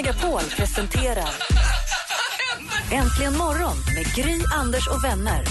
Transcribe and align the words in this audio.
Megapol 0.00 0.40
presenterar 0.56 1.30
Äntligen 2.90 3.36
morgon 3.36 3.76
med 3.94 4.14
Gry, 4.14 4.40
Anders 4.54 4.88
och 4.88 5.04
vänner. 5.04 5.44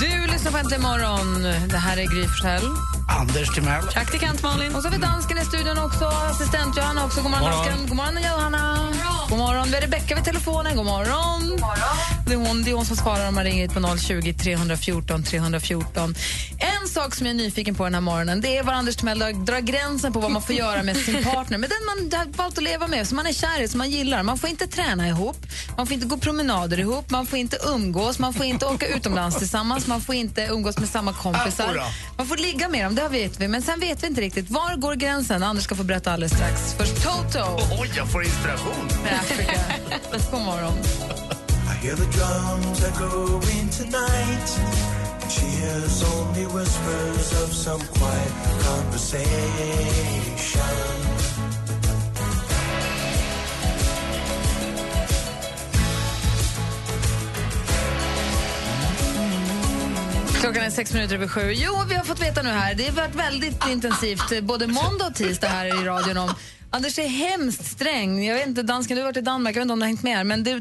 Du 0.00 0.32
lyssnar 0.32 0.52
på 0.52 0.58
Äntligen 0.58 0.82
morgon. 0.82 1.42
Det 1.68 1.76
här 1.76 1.96
är 1.96 2.02
Gry 2.02 2.28
Forssell. 2.28 2.62
Anders 3.08 3.54
Timell. 3.54 3.82
Praktikant 3.82 4.42
Malin. 4.42 4.74
Och 4.74 4.82
så 4.82 4.88
har 4.88 4.92
vi 4.96 5.02
dansken 5.02 5.38
i 5.38 5.44
studion 5.44 5.78
också. 5.78 6.04
Assistent 6.04 6.76
Johanna 6.76 7.04
också. 7.04 7.22
God 7.22 7.30
morgon, 7.30 7.50
dansken. 7.50 7.86
God 7.86 7.96
morgon, 7.96 8.22
Johanna. 8.22 8.78
God 9.28 9.38
morgon. 9.38 9.68
Vi 9.68 9.74
har 9.74 9.80
Rebecka 9.80 10.14
vid 10.14 10.24
telefonen. 10.24 10.76
God 10.76 10.86
morgon. 10.86 11.60
Det, 12.26 12.32
är 12.32 12.36
hon, 12.36 12.62
det 12.62 12.70
är 12.70 12.74
hon 12.74 12.86
som 12.86 12.96
svarar 12.96 13.28
om 13.28 13.34
man 13.34 13.44
ringer 13.44 13.62
hit 13.62 13.74
på 13.74 13.96
020 13.98 14.34
314 14.34 15.22
314. 15.22 16.14
En 16.82 16.88
sak 16.88 17.14
som 17.14 17.26
jag 17.26 17.34
är 17.34 17.36
nyfiken 17.38 17.74
på 17.74 17.84
den 17.84 17.94
här 17.94 18.00
morgonen 18.00 18.40
det 18.40 18.56
är 18.58 18.62
var 18.62 18.72
Anders 18.72 18.96
Timell 18.96 19.18
drar, 19.18 19.60
gränsen 19.60 20.12
på 20.12 20.20
vad 20.20 20.30
man 20.30 20.42
får 20.42 20.54
göra 20.54 20.82
med 20.82 20.96
sin 20.96 21.24
partner. 21.24 21.58
Med 21.58 21.70
den 21.70 21.86
man 21.86 22.20
har 22.20 22.26
valt 22.26 22.58
att 22.58 22.64
leva 22.64 22.86
med, 22.86 23.06
som 23.08 23.16
man 23.16 23.26
är 23.26 23.32
kär 23.32 23.62
i, 23.62 23.68
som 23.68 23.78
man 23.78 23.90
gillar. 23.90 24.22
Man 24.22 24.38
får 24.38 24.50
inte 24.50 24.66
träna 24.66 25.08
ihop, 25.08 25.36
man 25.76 25.86
får 25.86 25.94
inte 25.94 26.06
gå 26.06 26.16
promenader 26.18 26.80
ihop, 26.80 27.10
man 27.10 27.26
får 27.26 27.38
inte 27.38 27.58
umgås, 27.66 28.18
man 28.18 28.34
får 28.34 28.46
inte 28.46 28.66
åka 28.66 28.86
utomlands 28.86 29.38
tillsammans, 29.38 29.86
man 29.86 30.00
får 30.00 30.14
inte 30.14 30.42
umgås 30.50 30.78
med 30.78 30.88
samma 30.88 31.12
kompisar. 31.12 31.82
Man 32.16 32.26
får 32.26 32.36
ligga 32.36 32.68
med 32.68 32.84
dem, 32.84 32.94
det 32.94 33.08
vet 33.08 33.40
vi. 33.40 33.48
Men 33.48 33.62
sen 33.62 33.80
vet 33.80 34.02
vi 34.02 34.06
inte 34.06 34.20
riktigt. 34.20 34.50
Var 34.50 34.76
går 34.76 34.94
gränsen? 34.94 35.42
Anders 35.42 35.64
ska 35.64 35.74
få 35.74 35.84
berätta 35.84 36.12
alldeles 36.12 36.32
strax. 36.32 36.74
Först 36.78 37.02
Toto 37.02 37.38
Oj, 37.80 37.92
jag 37.96 38.12
får 38.12 38.24
inspiration. 38.24 38.88
med 39.02 39.12
Africa. 39.12 39.60
God 40.30 40.40
morgon. 40.40 40.72
I 41.68 41.86
hear 41.86 41.96
the 41.96 42.18
drums 42.18 42.84
echoing 42.84 43.68
tonight. 43.68 45.07
She 45.30 45.46
hears 45.46 46.02
only 46.02 46.46
whispers 46.46 47.32
of 47.42 47.52
some 47.52 47.80
quiet 47.80 48.32
conversation. 48.64 50.28
Klockan 60.40 60.62
är 60.62 60.70
sex 60.70 60.92
minuter 60.94 61.14
över 61.14 61.28
sju. 61.28 61.52
Jo, 61.52 61.72
vi 61.88 61.94
har 61.94 62.04
fått 62.04 62.20
veta 62.20 62.42
nu 62.42 62.48
här. 62.48 62.74
Det 62.74 62.84
har 62.84 62.92
varit 62.92 63.14
väldigt 63.14 63.68
intensivt 63.68 64.32
eh, 64.32 64.40
både 64.40 64.66
måndag 64.66 65.06
och 65.06 65.14
tisdag 65.14 65.48
här 65.48 65.66
i 65.66 65.84
radion 65.84 66.16
om 66.16 66.34
Anders 66.70 66.98
är 66.98 67.08
hemskt 67.08 67.66
sträng. 67.66 68.24
Jag 68.24 68.34
vet 68.34 68.46
inte, 68.46 68.62
dansken, 68.62 68.96
du 68.96 69.02
har 69.02 69.08
varit 69.08 69.16
i 69.16 69.20
Danmark, 69.20 69.56
jag 69.56 69.60
vet 69.60 69.64
inte 69.64 69.72
om 69.72 69.78
du 69.78 69.82
har 69.82 69.88
hängt 69.88 70.02
med 70.02 70.16
här, 70.16 70.24
men 70.24 70.44
det, 70.44 70.60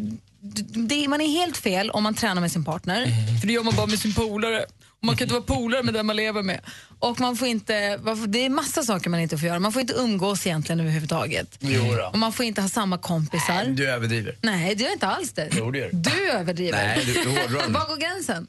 det, 0.87 1.07
man 1.07 1.21
är 1.21 1.27
helt 1.27 1.57
fel 1.57 1.89
om 1.89 2.03
man 2.03 2.13
tränar 2.13 2.41
med 2.41 2.51
sin 2.51 2.63
partner. 2.65 3.05
För 3.39 3.47
det 3.47 3.53
gör 3.53 3.63
man 3.63 3.75
bara 3.75 3.85
med 3.87 3.99
sin 3.99 4.13
polare. 4.13 4.65
Och 4.99 5.05
man 5.05 5.15
kan 5.17 5.25
inte 5.25 5.33
vara 5.33 5.43
polare 5.43 5.83
med 5.83 5.93
den 5.93 6.05
man 6.05 6.15
lever 6.15 6.43
med. 6.43 6.61
Och 6.99 7.19
man 7.19 7.35
får 7.37 7.47
inte, 7.47 7.97
det 8.27 8.45
är 8.45 8.49
massa 8.49 8.83
saker 8.83 9.09
man 9.09 9.19
inte 9.19 9.37
får 9.37 9.47
göra. 9.47 9.59
Man 9.59 9.71
får 9.73 9.81
inte 9.81 9.93
umgås 9.93 10.47
egentligen 10.47 10.79
överhuvudtaget. 10.79 11.57
Jo 11.59 11.83
då. 11.95 12.09
Och 12.13 12.17
man 12.17 12.33
får 12.33 12.45
inte 12.45 12.61
ha 12.61 12.69
samma 12.69 12.97
kompisar. 12.97 13.65
Du 13.65 13.89
överdriver. 13.89 14.35
Nej, 14.41 14.75
det 14.75 14.83
gör 14.83 14.91
inte 14.91 15.07
alls 15.07 15.31
det. 15.33 15.49
Jo, 15.51 15.71
det 15.71 15.79
gör 15.79 15.89
du. 15.91 15.97
Du 15.97 16.31
överdriver. 16.31 16.77
Nej, 16.77 17.03
du, 17.05 17.13
du 17.13 17.29
hårdrar. 17.29 17.67
Var 17.69 17.87
går 17.87 17.97
gränsen? 17.97 18.47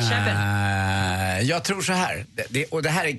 Eh, 0.00 1.40
jag 1.48 1.64
tror 1.64 1.82
så 1.82 1.92
här, 1.92 2.26
det, 2.48 2.64
och 2.64 2.82
det 2.82 2.90
här 2.90 3.04
är, 3.06 3.18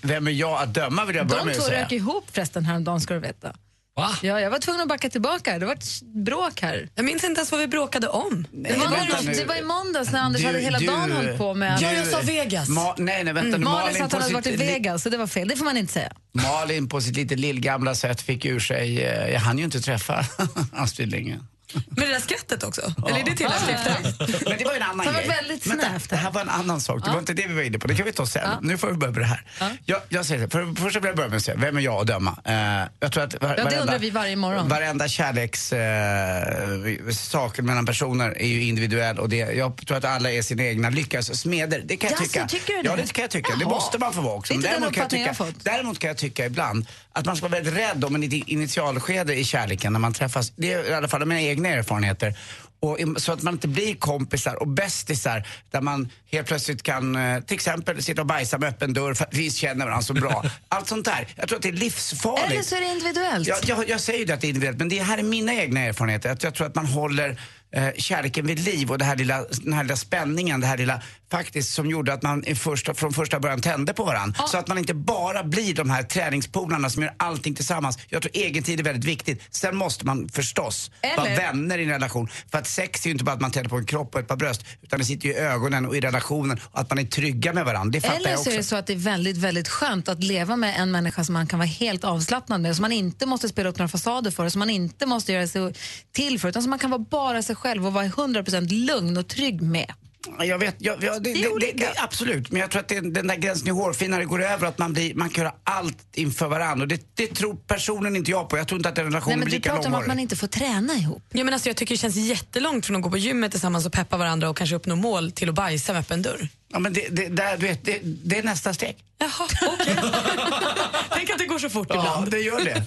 vem 0.00 0.26
är 0.26 0.30
jag 0.30 0.62
att 0.62 0.74
döma 0.74 1.04
vill 1.04 1.16
jag 1.16 1.26
börja 1.26 1.40
De 1.40 1.46
med 1.46 1.54
två 1.56 1.62
att 1.62 1.68
säga. 1.68 1.82
rök 1.82 1.92
ihop 1.92 2.24
förresten 2.32 2.64
häromdagen 2.64 3.00
ska 3.00 3.14
du 3.14 3.20
veta. 3.20 3.52
Va? 4.00 4.16
Ja, 4.22 4.40
jag 4.40 4.50
var 4.50 4.58
tvungen 4.58 4.80
att 4.82 4.88
backa 4.88 5.10
tillbaka. 5.10 5.58
Det 5.58 5.66
var 5.66 5.72
ett 5.74 6.02
bråk 6.02 6.60
här. 6.62 6.88
Jag 6.94 7.04
minns 7.04 7.24
inte 7.24 7.38
ens 7.38 7.52
vad 7.52 7.60
vi 7.60 7.66
bråkade 7.66 8.08
om. 8.08 8.46
Det 8.52 8.76
var, 8.76 9.22
nu. 9.24 9.32
det 9.32 9.44
var 9.44 9.56
i 9.56 9.62
måndags 9.62 10.12
när 10.12 10.20
Anders 10.20 10.40
Du- 10.42 10.46
hade 10.46 10.58
hela 10.58 10.78
du- 10.78 10.86
dagen 10.86 11.12
hållit 11.12 11.38
på 11.38 11.54
med... 11.54 11.78
Ja, 11.82 11.92
jag 11.92 12.06
sa 12.06 12.20
Vegas. 12.20 12.68
Ma, 12.68 12.94
nej, 12.98 13.24
nej, 13.24 13.34
vänta 13.34 13.58
nu. 13.58 13.64
Malin 13.64 13.94
sa 13.96 14.04
att 14.04 14.12
han 14.12 14.22
hade 14.22 14.34
varit 14.34 14.46
i 14.46 14.56
Vegas, 14.56 15.02
så 15.02 15.08
det 15.10 15.16
var 15.16 15.26
fel. 15.26 15.48
Det 15.48 15.56
får 15.56 15.64
man 15.64 15.76
inte 15.76 15.92
säga. 15.92 16.12
Malin 16.32 16.88
på 16.88 17.00
sitt 17.00 17.16
lite 17.16 17.36
lillgamla 17.36 17.94
sätt 17.94 18.22
fick 18.22 18.44
ur 18.44 18.60
sig, 18.60 19.02
eh, 19.04 19.28
jag 19.32 19.40
hann 19.40 19.58
ju 19.58 19.64
inte 19.64 19.80
träffa 19.80 20.24
Astrid 20.72 21.10
Lindgren. 21.10 21.46
Med 21.72 22.08
det 22.08 22.12
där 22.12 22.20
skrattet 22.20 22.62
också? 22.62 22.94
Eller 23.08 23.18
är 23.20 23.24
det 23.24 23.36
tilläggsskrift? 23.36 24.44
Men 24.48 24.58
det 24.58 24.64
var 24.64 24.74
en 24.74 24.82
annan 24.82 25.06
Det 25.06 25.12
var 25.12 25.20
grej. 25.20 25.28
väldigt 25.28 25.62
snävt 25.62 26.10
Det 26.10 26.16
här 26.16 26.30
var 26.30 26.40
en 26.40 26.48
annan 26.48 26.80
sak. 26.80 27.04
Det 27.04 27.10
var 27.10 27.18
inte 27.18 27.32
det 27.32 27.46
vi 27.46 27.54
var 27.54 27.62
inne 27.62 27.78
på. 27.78 27.86
Det 27.86 27.94
kan 27.94 28.06
vi 28.06 28.12
ta 28.12 28.26
sen. 28.26 28.48
Nu 28.62 28.78
får 28.78 28.88
vi 28.88 28.94
börja 28.94 29.12
med 29.12 29.20
det 29.20 29.26
här. 29.26 29.44
Jag, 29.84 30.00
jag 30.08 30.26
säger 30.26 30.40
det. 30.42 30.50
För 30.50 30.62
det 30.62 30.80
första 30.80 31.00
vill 31.00 31.06
jag 31.08 31.16
börja 31.16 31.28
med 31.28 31.36
att 31.36 31.42
säga, 31.42 31.56
vem 31.56 31.76
är 31.76 31.80
jag 31.80 32.00
att 32.00 32.06
döma? 32.06 32.38
Eh, 32.44 32.54
jag 33.00 33.12
tror 33.12 33.24
att 33.24 33.42
var, 33.42 33.70
det 33.70 33.80
undrar 33.80 33.98
vi 33.98 34.10
varje 34.10 34.36
morgon. 34.36 34.68
Varenda 34.68 35.08
kärleks 35.08 35.72
eh, 35.72 37.10
saken 37.12 37.66
mellan 37.66 37.86
personer 37.86 38.30
är 38.38 38.46
ju 38.46 38.62
individuell 38.62 39.18
och 39.18 39.28
det, 39.28 39.36
jag 39.36 39.86
tror 39.86 39.96
att 39.96 40.04
alla 40.04 40.30
är 40.30 40.42
sina 40.42 40.62
egna 40.62 40.90
lyckas 40.90 41.40
smeder. 41.40 41.82
Det 41.84 41.96
kan 41.96 42.10
jag 42.10 42.18
tycka. 42.18 42.46
tycker 42.48 42.72
du 42.72 42.82
ja, 42.88 42.96
det? 42.96 43.02
det 43.02 43.12
kan 43.12 43.22
jag 43.22 43.30
tycka. 43.30 43.54
Det 43.54 43.60
Jaha. 43.60 43.70
måste 43.70 43.98
man 43.98 44.12
få 44.12 44.20
vara 44.20 44.34
också. 44.34 44.54
Det 44.54 44.58
Men 44.58 44.70
däremot 44.70 44.94
kan 44.94 45.00
jag 45.02 45.10
tycka, 45.10 45.26
jag 45.26 45.36
fått. 45.36 45.64
Däremot 45.64 45.98
kan 45.98 46.08
jag 46.08 46.16
tycka 46.16 46.46
ibland 46.46 46.86
att 47.12 47.26
man 47.26 47.36
ska 47.36 47.48
vara 47.48 47.62
väldigt 47.62 47.74
rädd 47.74 48.04
om 48.04 48.14
en 48.14 48.22
initialskede 48.32 49.34
i 49.34 49.44
kärleken 49.44 49.92
när 49.92 50.00
man 50.00 50.12
träffas. 50.12 50.52
Det 50.56 50.72
är 50.72 50.90
i 50.90 50.94
alla 50.94 51.08
fall 51.08 51.26
mina 51.26 51.40
egna 51.40 51.59
erfarenheter. 51.66 52.34
Och, 52.82 52.98
så 53.16 53.32
att 53.32 53.42
man 53.42 53.54
inte 53.54 53.68
blir 53.68 53.94
kompisar 53.94 54.54
och 54.54 54.68
bästisar 54.68 55.46
där 55.70 55.80
man 55.80 56.10
helt 56.30 56.46
plötsligt 56.46 56.82
kan 56.82 57.16
eh, 57.16 57.40
till 57.40 57.54
exempel 57.54 58.02
sitta 58.02 58.20
och 58.20 58.26
bajsa 58.26 58.58
med 58.58 58.68
öppen 58.68 58.92
dörr 58.92 59.14
för 59.14 59.24
att 59.24 59.34
vi 59.34 59.50
känner 59.50 59.84
varandra 59.84 60.02
så 60.02 60.14
bra. 60.14 60.44
Allt 60.68 60.88
sånt 60.88 61.04
där. 61.04 61.28
Jag 61.36 61.48
tror 61.48 61.56
att 61.56 61.62
det 61.62 61.68
är 61.68 61.72
livsfarligt. 61.72 62.52
Eller 62.52 62.62
så 62.62 62.76
är 62.76 62.80
det 62.80 62.86
individuellt. 62.86 63.48
Jag, 63.48 63.58
jag, 63.62 63.88
jag 63.88 64.00
säger 64.00 64.26
ju 64.26 64.32
att 64.32 64.40
det 64.40 64.46
är 64.46 64.48
individuellt, 64.48 64.78
men 64.78 64.88
det 64.88 65.02
här 65.02 65.18
är 65.18 65.22
mina 65.22 65.54
egna 65.54 65.80
erfarenheter. 65.80 66.30
Att 66.30 66.42
jag 66.42 66.54
tror 66.54 66.66
att 66.66 66.74
man 66.74 66.86
håller 66.86 67.40
eh, 67.72 67.88
kärleken 67.96 68.46
vid 68.46 68.58
liv 68.58 68.90
och 68.90 68.98
det 68.98 69.04
här 69.04 69.16
lilla, 69.16 69.44
den 69.62 69.72
här 69.72 69.84
lilla 69.84 69.96
spänningen, 69.96 70.60
det 70.60 70.66
här 70.66 70.78
lilla 70.78 71.02
faktiskt 71.30 71.74
som 71.74 71.90
gjorde 71.90 72.12
att 72.12 72.22
man 72.22 72.44
första, 72.54 72.94
från 72.94 73.12
första 73.12 73.40
början 73.40 73.60
tände 73.60 73.92
på 73.94 74.04
varandra. 74.04 74.46
Så 74.46 74.58
att 74.58 74.68
man 74.68 74.78
inte 74.78 74.94
bara 74.94 75.44
blir 75.44 75.74
de 75.74 75.90
här 75.90 76.02
träningspolarna 76.02 76.90
som 76.90 77.02
gör 77.02 77.14
allting 77.16 77.54
tillsammans. 77.54 77.98
Jag 78.08 78.22
tror 78.22 78.30
egen 78.34 78.62
tid 78.62 78.80
är 78.80 78.84
väldigt 78.84 79.04
viktigt. 79.04 79.42
Sen 79.50 79.76
måste 79.76 80.06
man 80.06 80.28
förstås 80.28 80.90
vara 81.16 81.26
Eller- 81.26 81.36
vänner 81.36 81.78
i 81.78 81.82
en 81.82 81.88
relation. 81.90 82.28
För 82.50 82.58
att 82.58 82.66
sex 82.66 83.04
är 83.04 83.08
ju 83.08 83.12
inte 83.12 83.24
bara 83.24 83.32
att 83.32 83.40
man 83.40 83.50
tänder 83.50 83.70
på 83.70 83.76
en 83.76 83.86
kropp 83.86 84.14
och 84.14 84.20
ett 84.20 84.28
par 84.28 84.36
bröst, 84.36 84.64
utan 84.82 84.98
det 84.98 85.04
sitter 85.04 85.28
ju 85.28 85.34
i 85.34 85.36
ögonen 85.36 85.86
och 85.86 85.96
i 85.96 86.00
relationen 86.00 86.60
och 86.64 86.80
att 86.80 86.90
man 86.90 86.98
är 86.98 87.04
trygga 87.04 87.52
med 87.52 87.64
varandra. 87.64 87.92
Det 87.92 88.00
fattar 88.00 88.16
Eller 88.16 88.30
jag 88.30 88.38
så 88.38 88.42
också. 88.42 88.50
är 88.50 88.56
det 88.56 88.64
så 88.64 88.76
att 88.76 88.86
det 88.86 88.92
är 88.92 88.96
väldigt, 88.96 89.36
väldigt 89.36 89.68
skönt 89.68 90.08
att 90.08 90.24
leva 90.24 90.56
med 90.56 90.74
en 90.80 90.90
människa 90.90 91.24
som 91.24 91.32
man 91.32 91.46
kan 91.46 91.58
vara 91.58 91.66
helt 91.68 92.04
avslappnad 92.04 92.60
med, 92.60 92.76
som 92.76 92.82
man 92.82 92.92
inte 92.92 93.26
måste 93.26 93.48
spela 93.48 93.68
upp 93.68 93.78
några 93.78 93.88
fasader 93.88 94.30
för, 94.30 94.48
som 94.48 94.58
man 94.58 94.70
inte 94.70 95.06
måste 95.06 95.32
göra 95.32 95.46
sig 95.46 95.74
till 96.12 96.40
för, 96.40 96.48
utan 96.48 96.62
som 96.62 96.70
man 96.70 96.78
kan 96.78 96.90
vara 96.90 97.04
bara 97.10 97.42
sig 97.42 97.56
själv 97.60 97.86
och 97.86 97.92
vara 97.92 98.06
100% 98.06 98.86
lugn 98.86 99.16
och 99.16 99.28
trygg 99.28 99.62
med. 99.62 99.92
Ja, 100.38 100.44
Jag 100.44 100.58
vet, 100.58 100.76
jag, 100.78 101.02
jag, 101.02 101.22
det, 101.22 101.32
Det 101.32 101.42
är 101.42 101.60
det, 101.60 101.72
det, 101.72 101.92
absolut. 101.96 102.50
Men 102.50 102.60
jag 102.60 102.70
tror 102.70 102.80
att 102.80 102.88
det, 102.88 103.00
den 103.00 103.26
där 103.26 103.36
gränsen 103.36 103.68
är 103.68 103.72
hårfin 103.72 104.10
när 104.10 104.18
det 104.18 104.24
går 104.24 104.42
över 104.42 104.66
att 104.66 104.78
man, 104.78 104.92
blir, 104.92 105.14
man 105.14 105.30
kan 105.30 105.44
göra 105.44 105.54
allt 105.64 106.16
inför 106.16 106.48
varandra. 106.48 106.82
Och 106.82 106.88
det, 106.88 107.00
det 107.14 107.26
tror 107.26 107.56
personen 107.56 108.16
inte 108.16 108.30
jag 108.30 108.48
på. 108.48 108.58
Jag 108.58 108.68
tror 108.68 108.78
inte 108.78 108.88
att 108.88 108.98
en 108.98 109.04
relation 109.04 109.30
Nej, 109.30 109.36
men 109.36 109.44
blir 109.44 109.52
du 109.52 109.56
lika 109.58 109.72
pratar 109.72 109.88
om 109.88 109.94
att 109.94 110.06
man 110.06 110.18
inte 110.18 110.36
får 110.36 110.46
träna 110.46 110.94
ihop. 110.94 111.22
Ja, 111.32 111.44
men 111.44 111.54
alltså, 111.54 111.68
jag 111.68 111.76
tycker 111.76 111.94
det 111.94 111.98
känns 111.98 112.16
jättelångt 112.16 112.86
från 112.86 112.96
att 112.96 113.02
gå 113.02 113.10
på 113.10 113.18
gymmet 113.18 113.50
tillsammans 113.50 113.86
och 113.86 113.92
peppa 113.92 114.16
varandra 114.16 114.50
och 114.50 114.56
kanske 114.56 114.76
uppnå 114.76 114.96
mål 114.96 115.32
till 115.32 115.48
att 115.48 115.54
bajsa 115.54 115.92
med 115.92 116.00
öppen 116.00 116.22
dörr. 116.22 116.48
Ja, 116.72 116.78
men 116.78 116.92
det, 116.92 117.08
det, 117.10 117.28
där, 117.28 117.56
du 117.56 117.66
vet, 117.66 117.84
det, 117.84 117.98
det 118.02 118.38
är 118.38 118.42
nästa 118.42 118.74
steg. 118.74 118.96
Jaha, 119.18 119.48
okej. 119.80 119.96
Tänk 121.10 121.30
att 121.30 121.38
det 121.38 121.46
går 121.46 121.58
så 121.58 121.70
fort 121.70 121.86
Ja, 121.90 121.96
ibland. 121.96 122.30
det 122.30 122.38
gör 122.40 122.64
det. 122.64 122.82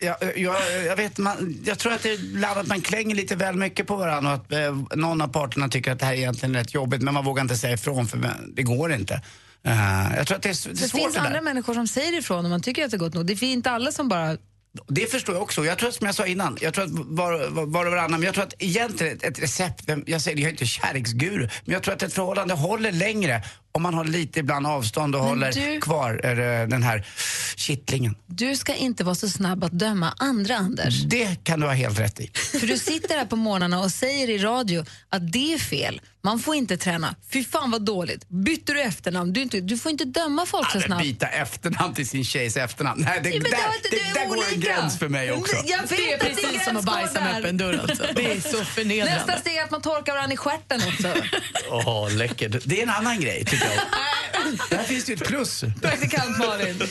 Jag, 0.00 0.16
jag, 0.36 0.56
jag, 0.86 0.96
vet, 0.96 1.18
man, 1.18 1.62
jag 1.64 1.78
tror 1.78 1.92
att 1.92 2.02
det 2.02 2.10
är 2.10 2.14
ibland 2.14 2.58
att 2.58 2.66
man 2.66 2.80
klänger 2.80 3.14
lite 3.14 3.36
väl 3.36 3.56
mycket 3.56 3.86
på 3.86 3.96
varandra 3.96 4.30
och 4.30 4.36
att 4.36 4.52
eh, 4.52 4.76
någon 4.96 5.20
av 5.20 5.28
parterna 5.28 5.68
tycker 5.68 5.92
att 5.92 5.98
det 5.98 6.06
här 6.06 6.12
är 6.12 6.16
egentligen 6.16 6.54
rätt 6.54 6.74
jobbigt 6.74 7.02
men 7.02 7.14
man 7.14 7.24
vågar 7.24 7.42
inte 7.42 7.56
säga 7.56 7.74
ifrån 7.74 8.08
för 8.08 8.34
det 8.54 8.62
går 8.62 8.92
inte. 8.92 9.22
Eh, 9.64 10.16
jag 10.16 10.26
tror 10.26 10.36
att 10.36 10.42
det 10.42 10.48
är, 10.48 10.64
det 10.64 10.70
är 10.70 10.82
Det 10.82 10.88
svårt 10.88 11.00
finns 11.00 11.14
det 11.14 11.20
andra 11.20 11.40
människor 11.40 11.74
som 11.74 11.88
säger 11.88 12.18
ifrån 12.18 12.44
om 12.44 12.50
man 12.50 12.62
tycker 12.62 12.84
att 12.84 12.90
det 12.90 12.96
gått 12.96 13.14
nog. 13.14 13.26
Det 13.26 13.32
är 13.32 13.44
inte 13.44 13.70
alla 13.70 13.92
som 13.92 14.08
bara... 14.08 14.36
Det 14.86 15.10
förstår 15.10 15.34
jag 15.34 15.42
också. 15.42 15.64
Jag 15.64 15.78
tror 15.78 15.88
att, 15.88 15.94
som 15.94 16.06
jag 16.06 16.14
sa 16.14 16.26
innan, 16.26 16.58
jag 16.60 16.74
tror 16.74 16.84
att 16.84 16.90
var, 16.90 17.48
var, 17.48 17.66
var 17.66 17.86
och 17.86 17.92
varannan, 17.92 18.20
men 18.20 18.22
jag 18.22 18.34
tror 18.34 18.44
att 18.44 18.54
egentligen 18.58 19.16
ett, 19.16 19.24
ett 19.24 19.42
recept, 19.42 19.84
jag 20.06 20.20
säger 20.20 20.38
jag 20.38 20.46
är 20.46 20.50
inte 20.50 20.66
kärleksguru, 20.66 21.48
men 21.64 21.72
jag 21.72 21.82
tror 21.82 21.94
att 21.94 22.02
ett 22.02 22.12
förhållande 22.12 22.54
håller 22.54 22.92
längre 22.92 23.42
om 23.78 23.82
man 23.82 23.94
har 23.94 24.04
lite 24.04 24.40
ibland 24.40 24.66
avstånd 24.66 25.14
och 25.16 25.22
håller 25.22 25.52
du- 25.52 25.80
kvar 25.80 26.20
eh, 26.24 26.68
den 26.68 26.82
här 26.82 27.06
kittlingen. 27.56 28.14
Du 28.26 28.56
ska 28.56 28.74
inte 28.74 29.04
vara 29.04 29.14
så 29.14 29.28
snabb 29.28 29.64
att 29.64 29.72
döma 29.72 30.14
andra, 30.18 30.56
Anders. 30.56 31.02
Det 31.02 31.44
kan 31.44 31.60
du 31.60 31.66
ha 31.66 31.72
helt 31.74 31.98
rätt 31.98 32.20
i. 32.20 32.30
För 32.60 32.66
du 32.66 32.78
sitter 32.78 33.18
här 33.18 33.24
på 33.24 33.36
morgnarna 33.36 33.80
och 33.80 33.90
säger 33.90 34.30
i 34.30 34.38
radio 34.38 34.84
att 35.08 35.32
det 35.32 35.52
är 35.54 35.58
fel. 35.58 36.00
Man 36.22 36.38
får 36.40 36.54
inte 36.54 36.76
träna. 36.76 37.14
Fy 37.32 37.44
fan 37.44 37.70
vad 37.70 37.82
dåligt. 37.82 38.28
Bytte 38.28 38.72
du 38.72 38.80
efternamn? 38.80 39.32
Du, 39.32 39.40
är 39.40 39.42
inte, 39.44 39.60
du 39.60 39.78
får 39.78 39.92
inte 39.92 40.04
döma 40.04 40.46
folk 40.46 40.70
så 40.70 40.80
snabbt. 40.80 41.02
byta 41.02 41.26
efternamn 41.28 41.94
till 41.94 42.08
sin 42.08 42.24
tjejs 42.24 42.56
efternamn. 42.56 43.02
Nej, 43.04 43.20
det, 43.22 43.30
Ja, 43.30 43.40
men 43.42 43.50
där, 43.50 43.58
det 43.82 43.88
det, 43.90 43.96
det 44.14 44.20
är 44.20 44.26
där 44.26 44.26
går 44.34 44.44
en 44.54 44.60
gräns 44.60 44.98
för 44.98 45.08
mig 45.08 45.32
också. 45.32 45.56
Jag 45.66 45.78
vet 45.80 45.88
Det 45.88 46.12
är 46.12 46.18
precis 46.18 46.44
en 46.44 46.50
som 46.64 46.74
gräns 46.74 46.78
att 46.78 46.84
bajsa 46.84 47.20
med 47.20 47.34
där. 47.34 47.40
öppen 47.40 47.56
dörr 47.56 47.78
alltså. 47.88 48.04
Det 48.16 48.32
är 48.32 48.40
så 48.40 48.64
förnedrande. 48.64 49.14
Nästa 49.26 49.40
steg 49.40 49.56
är 49.56 49.64
att 49.64 49.70
man 49.70 49.82
torkar 49.82 50.12
varandra 50.12 50.34
i 50.34 50.36
stjärten 50.36 50.80
också. 50.88 51.14
Åh, 51.70 52.12
läckert. 52.16 52.56
Det 52.64 52.78
är 52.78 52.82
en 52.82 52.90
annan 52.90 53.20
grej, 53.20 53.44
tycker 53.44 53.67
jag. 53.74 53.84
Där 54.70 54.84
finns 54.84 55.04
det 55.04 55.12
ju 55.12 55.16
ett 55.16 55.24
plus. 55.24 55.64
Praktikant 55.82 56.38
Malin, 56.38 56.82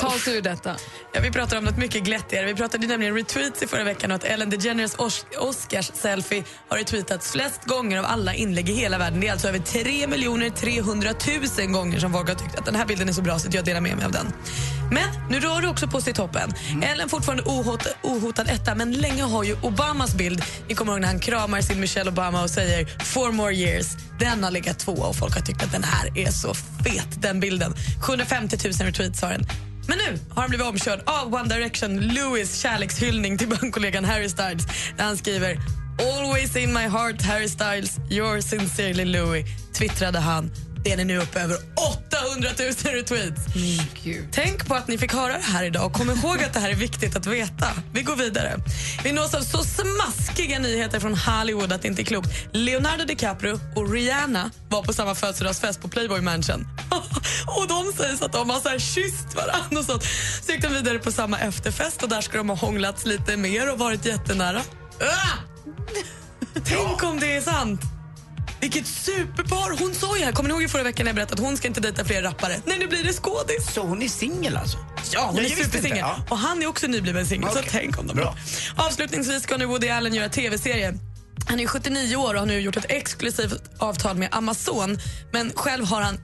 ta 0.00 0.06
oss 0.06 0.28
ur 0.28 0.42
detta. 0.42 0.76
Ja, 1.12 1.20
vi 1.20 1.30
pratar 1.30 1.56
om 1.58 1.64
något 1.64 1.76
mycket 1.78 2.02
glättigare. 2.02 2.46
Vi 2.46 2.54
pratade 2.54 2.86
nämligen 2.86 3.14
retweets 3.14 3.62
i 3.62 3.66
förra 3.66 3.84
veckan 3.84 4.10
och 4.10 4.14
att 4.14 4.24
Ellen 4.24 4.50
DeGeneres 4.50 4.94
Os- 4.98 5.26
Oscars-selfie 5.40 6.44
har 6.68 6.78
retweetats 6.78 7.32
flest 7.32 7.64
gånger 7.64 7.98
av 7.98 8.04
alla 8.04 8.34
inlägg 8.34 8.68
i 8.70 8.72
hela 8.72 8.98
världen. 8.98 9.20
Det 9.20 9.28
är 9.28 9.32
alltså 9.32 9.48
över 9.48 9.58
3 9.58 10.50
300 10.50 11.10
000 11.58 11.66
gånger 11.66 12.00
som 12.00 12.12
folk 12.12 12.28
har 12.28 12.34
tyckt 12.34 12.58
att 12.58 12.64
den 12.64 12.74
här 12.74 12.86
bilden 12.86 13.08
är 13.08 13.12
så 13.12 13.22
bra 13.22 13.38
så 13.38 13.48
att 13.48 13.54
jag 13.54 13.64
delar 13.64 13.80
med 13.80 13.96
mig 13.96 14.04
av 14.04 14.12
den. 14.12 14.26
Men 14.90 15.08
nu 15.30 15.40
rör 15.40 15.60
det 15.62 15.68
också 15.68 15.86
på 15.88 16.00
sig 16.00 16.10
i 16.10 16.14
toppen. 16.14 16.52
Ellen 16.82 17.08
fortfarande 17.08 17.42
ohot, 17.46 17.86
ohotad 18.02 18.48
etta 18.48 18.74
men 18.74 18.92
länge 18.92 19.22
har 19.22 19.44
ju 19.44 19.56
Obamas 19.62 20.14
bild, 20.14 20.44
ni 20.68 20.74
kommer 20.74 20.92
ihåg 20.92 21.00
när 21.00 21.08
han 21.08 21.18
kramar 21.20 21.60
sin 21.60 21.80
Michelle 21.80 22.10
Obama 22.10 22.42
och 22.42 22.50
säger 22.50 23.04
four 23.04 23.32
more 23.32 23.54
years. 23.54 23.86
Den 24.22 24.44
har 24.44 24.50
legat 24.50 24.78
tvåa 24.78 25.06
och 25.06 25.16
folk 25.16 25.34
har 25.34 25.40
tyckt 25.40 25.62
att 25.62 25.72
den 25.72 25.84
här 25.84 26.18
är 26.18 26.30
så 26.30 26.54
fet, 26.54 27.22
den 27.22 27.40
bilden. 27.40 27.74
750 28.00 28.56
000 28.64 28.72
retweets 28.72 29.22
har 29.22 29.30
den. 29.30 29.46
Men 29.88 29.98
nu 29.98 30.18
har 30.30 30.42
han 30.42 30.48
blivit 30.48 30.66
omkörd 30.66 31.02
av 31.06 31.34
One 31.34 31.54
Direction, 31.54 32.00
Louis 32.00 32.60
kärlekshyllning 32.60 33.38
till 33.38 33.48
bandkollegan 33.48 34.04
Harry 34.04 34.28
Styles 34.28 34.66
där 34.96 35.04
han 35.04 35.16
skriver 35.16 35.58
Always 36.00 36.56
in 36.56 36.72
my 36.72 36.88
heart 36.88 37.22
Harry 37.22 37.48
Styles, 37.48 37.98
yours 38.10 38.44
sincerely 38.44 39.04
Louis, 39.04 39.46
twittrade 39.72 40.18
han. 40.18 40.50
Den 40.84 41.00
är 41.00 41.04
nu 41.04 41.18
uppe 41.18 41.40
över 41.40 41.56
800 42.32 42.50
000 42.58 42.94
retweets. 42.94 43.40
Tänk 44.32 44.66
på 44.66 44.74
att 44.74 44.88
ni 44.88 44.98
fick 44.98 45.12
höra 45.12 45.32
det 45.32 45.42
här 45.42 45.64
idag 45.64 45.86
och 45.86 45.92
kom 45.92 46.10
ihåg 46.10 46.42
att 46.42 46.52
det 46.52 46.60
här 46.60 46.70
är 46.70 46.74
viktigt 46.74 47.16
att 47.16 47.26
veta. 47.26 47.66
Vi 47.92 48.02
går 48.02 48.16
vidare. 48.16 48.56
Vi 49.04 49.12
nås 49.12 49.34
av 49.34 49.40
så 49.40 49.58
smaskiga 49.64 50.58
nyheter 50.58 51.00
från 51.00 51.14
Hollywood 51.14 51.72
att 51.72 51.82
det 51.82 51.88
inte 51.88 52.02
är 52.02 52.04
klokt. 52.04 52.28
Leonardo 52.52 53.04
DiCaprio 53.04 53.60
och 53.74 53.92
Rihanna 53.92 54.50
var 54.68 54.82
på 54.82 54.92
samma 54.92 55.14
födelsedagsfest 55.14 55.82
på 55.82 55.88
Playboy 55.88 56.20
Mansion. 56.20 56.68
och 57.46 57.68
de 57.68 57.92
sägs 57.92 58.22
att 58.22 58.32
de 58.32 58.50
har 58.50 58.60
så 58.60 58.68
här 58.68 58.78
kysst 58.78 59.34
varandra 59.34 59.78
och 59.78 59.84
sånt. 59.84 60.04
Så 60.42 60.52
gick 60.52 60.62
de 60.62 60.68
vidare 60.68 60.98
på 60.98 61.12
samma 61.12 61.38
efterfest 61.38 62.02
och 62.02 62.08
där 62.08 62.20
ska 62.20 62.38
de 62.38 62.48
ha 62.48 62.56
hånglats 62.56 63.06
lite 63.06 63.36
mer 63.36 63.72
och 63.72 63.78
varit 63.78 64.06
jättenära. 64.06 64.62
Ah! 65.00 65.38
Tänk 66.64 67.02
om 67.02 67.20
det 67.20 67.36
är 67.36 67.40
sant! 67.40 67.91
Vilket 68.62 68.86
superpar! 68.86 69.78
Hon 69.78 69.94
sa 69.94 70.18
ju 70.18 70.24
här, 70.24 70.32
kommer 70.32 70.48
ni 70.48 70.54
ihåg 70.54 70.62
i 70.62 70.68
förra 70.68 70.82
veckan 70.82 71.04
när 71.04 71.08
jag 71.10 71.14
berättade 71.16 71.42
att 71.42 71.46
hon 71.48 71.56
ska 71.56 71.68
inte 71.68 71.80
dejta 71.80 72.04
fler 72.04 72.22
rappare? 72.22 72.56
Nej, 72.66 72.78
nu 72.78 72.86
blir 72.86 73.04
det 73.04 73.12
skådis. 73.12 73.72
Så 73.74 73.82
hon 73.82 74.02
är 74.02 74.08
singel 74.08 74.56
alltså? 74.56 74.78
Ja, 75.12 75.26
hon 75.32 75.36
Jag 75.42 75.44
är 75.52 75.64
supersingel. 75.64 75.98
ja. 75.98 76.16
Och 76.30 76.38
han 76.38 76.62
är 76.62 76.66
också 76.66 76.86
nybliven 76.86 77.26
singel, 77.26 77.48
Okej. 77.50 77.62
så 77.64 77.68
tänk 77.70 77.98
om 77.98 78.06
de 78.06 78.16
Bra. 78.16 78.36
Avslutningsvis 78.76 79.42
ska 79.42 79.56
nu 79.56 79.66
Woody 79.66 79.88
Allen 79.88 80.14
göra 80.14 80.28
tv-serie. 80.28 80.94
Han 81.48 81.60
är 81.60 81.66
79 81.66 82.16
år 82.16 82.34
och 82.34 82.40
har 82.40 82.46
nu 82.46 82.60
gjort 82.60 82.76
ett 82.76 82.86
exklusivt 82.88 83.62
avtal 83.78 84.16
med 84.16 84.28
Amazon. 84.32 84.98
Men 85.32 85.52
själv 85.54 85.84
har 85.84 86.00
han 86.02 86.18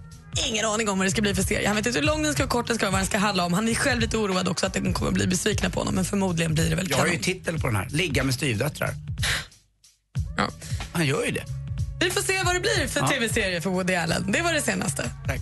ingen 0.47 0.65
aning 0.67 0.89
om 0.89 0.99
vad 0.99 1.07
det 1.07 1.11
ska 1.11 1.23
bli 1.23 1.35
för 1.35 1.43
serie. 1.43 1.67
Han 1.67 1.77
vet 1.77 1.87
inte 1.87 1.99
hur 1.99 2.07
lång 2.07 2.23
den 2.23 2.33
ska, 2.33 2.43
hur 2.43 2.51
kort 2.51 2.67
den 2.67 2.77
ska, 2.77 2.91
vad 2.91 3.01
den 3.01 3.07
ska 3.07 3.19
handla 3.19 3.45
om. 3.45 3.53
Han 3.53 3.69
är 3.69 3.75
själv 3.75 4.01
lite 4.01 4.17
oroad 4.17 4.49
också 4.49 4.67
att 4.67 4.73
den 4.73 4.93
kommer 4.93 5.11
bli 5.11 5.27
besvikna 5.27 5.71
på 5.71 5.81
honom, 5.81 5.95
men 5.95 6.05
förmodligen 6.05 6.55
blir 6.55 6.71
det 6.71 6.77
väl 6.77 6.91
Jag 6.91 6.97
har 6.99 7.05
ju 7.07 7.11
kanon. 7.11 7.25
titel 7.25 7.59
på 7.61 7.67
den 7.67 7.77
här. 7.77 7.89
Ligga 7.91 8.25
med 8.25 8.35
styvdöttrar. 8.35 8.91
Ja. 10.37 10.49
Han 10.93 11.07
gör 11.07 11.25
ju 11.25 11.31
det. 11.31 11.45
Vi 12.01 12.11
får 12.11 12.21
se 12.23 12.43
vad 12.45 12.55
det 12.55 12.61
blir 12.61 12.89
för 12.89 13.01
Ja. 13.01 13.09
tv-serie 13.09 13.61
för 13.61 13.71
Woody 13.71 13.95
Allen. 13.95 14.33
Det 14.33 14.43
var 14.43 14.53
det 14.53 14.63
senaste. 14.63 15.11
Tack. 15.27 15.41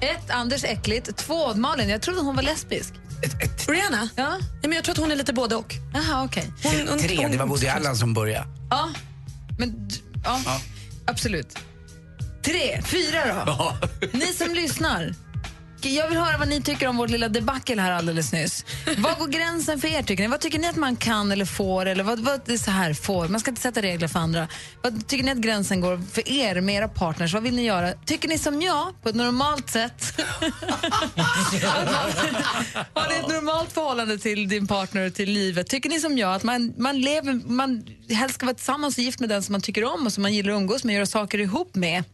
Ett, 0.00 0.30
Anders 0.30 0.64
äckligt. 0.64 1.16
Två, 1.16 1.54
Malin, 1.54 1.88
jag 1.88 2.02
trodde 2.02 2.20
hon 2.20 2.36
var 2.36 2.42
lesbisk. 2.42 2.94
Ett, 3.22 3.42
ett, 3.42 3.68
Rihanna? 3.68 4.08
Ja. 4.16 4.30
Nej, 4.30 4.40
men 4.62 4.72
jag 4.72 4.84
tror 4.84 4.92
att 4.92 4.98
hon 4.98 5.10
är 5.10 5.16
lite 5.16 5.32
både 5.32 5.56
och. 5.56 5.74
Jaha, 5.94 6.24
okej. 6.24 6.52
Hon, 6.62 6.88
hon, 6.88 6.98
tre, 6.98 7.28
det 7.30 7.36
var 7.36 7.46
Woody 7.46 7.66
Allen 7.68 7.96
som 7.96 8.14
började. 8.14 8.46
Ja, 8.70 8.88
men 9.58 9.88
ja, 10.24 10.40
Ja. 10.44 10.60
absolut. 11.06 11.58
Tre, 12.42 12.82
fyra 12.84 13.44
då. 13.46 13.52
Ja. 13.58 13.78
Ni 14.12 14.26
som 14.26 14.54
lyssnar. 14.54 15.14
Jag 15.94 16.08
vill 16.08 16.18
höra 16.18 16.38
vad 16.38 16.48
ni 16.48 16.62
tycker 16.62 16.88
om 16.88 16.96
vårt 16.96 17.10
lilla 17.10 17.28
debacle 17.28 17.82
här 17.82 17.92
alldeles 17.92 18.32
nyss. 18.32 18.64
Vad 18.98 19.18
går 19.18 19.26
gränsen 19.26 19.80
för 19.80 19.88
er 19.88 20.02
tycker 20.02 20.22
ni? 20.22 20.28
Vad 20.28 20.40
tycker 20.40 20.58
ni 20.58 20.68
att 20.68 20.76
man 20.76 20.96
kan 20.96 21.32
eller 21.32 21.44
får? 21.44 21.86
Eller 21.86 22.04
vad, 22.04 22.20
vad 22.20 22.50
är 22.50 22.56
så 22.56 22.70
här 22.70 22.94
får? 22.94 23.28
Man 23.28 23.40
ska 23.40 23.50
inte 23.50 23.62
sätta 23.62 23.82
regler 23.82 24.08
för 24.08 24.18
andra. 24.18 24.48
Vad 24.82 25.06
tycker 25.06 25.24
ni 25.24 25.30
att 25.30 25.38
gränsen 25.38 25.80
går 25.80 26.00
för 26.12 26.28
er 26.28 26.60
med 26.60 26.74
era 26.74 26.88
partners? 26.88 27.34
Vad 27.34 27.42
vill 27.42 27.56
ni 27.56 27.64
göra? 27.64 27.92
Tycker 27.92 28.28
ni 28.28 28.38
som 28.38 28.62
jag, 28.62 29.02
på 29.02 29.08
ett 29.08 29.14
normalt 29.14 29.70
sätt? 29.70 30.20
Har 32.94 33.08
ni 33.08 33.14
ett 33.16 33.28
normalt 33.28 33.72
förhållande 33.72 34.18
till 34.18 34.48
din 34.48 34.66
partner 34.66 35.06
och 35.06 35.14
till 35.14 35.30
livet? 35.30 35.68
Tycker 35.68 35.90
ni 35.90 36.00
som 36.00 36.18
jag 36.18 36.34
att 36.34 36.42
man, 36.42 36.74
man 36.78 37.00
lever, 37.00 37.40
man 37.46 37.84
helst 38.10 38.34
ska 38.34 38.46
vara 38.46 38.54
tillsammans 38.54 38.98
och 38.98 39.04
gift 39.04 39.20
med 39.20 39.28
den 39.28 39.42
som 39.42 39.52
man 39.52 39.60
tycker 39.60 39.84
om 39.84 40.06
och 40.06 40.12
som 40.12 40.22
man 40.22 40.34
gillar 40.34 40.52
att 40.52 40.56
umgås 40.56 40.84
med 40.84 40.92
och 40.92 40.94
göra 40.94 41.06
saker 41.06 41.38
ihop 41.38 41.74
med? 41.74 42.04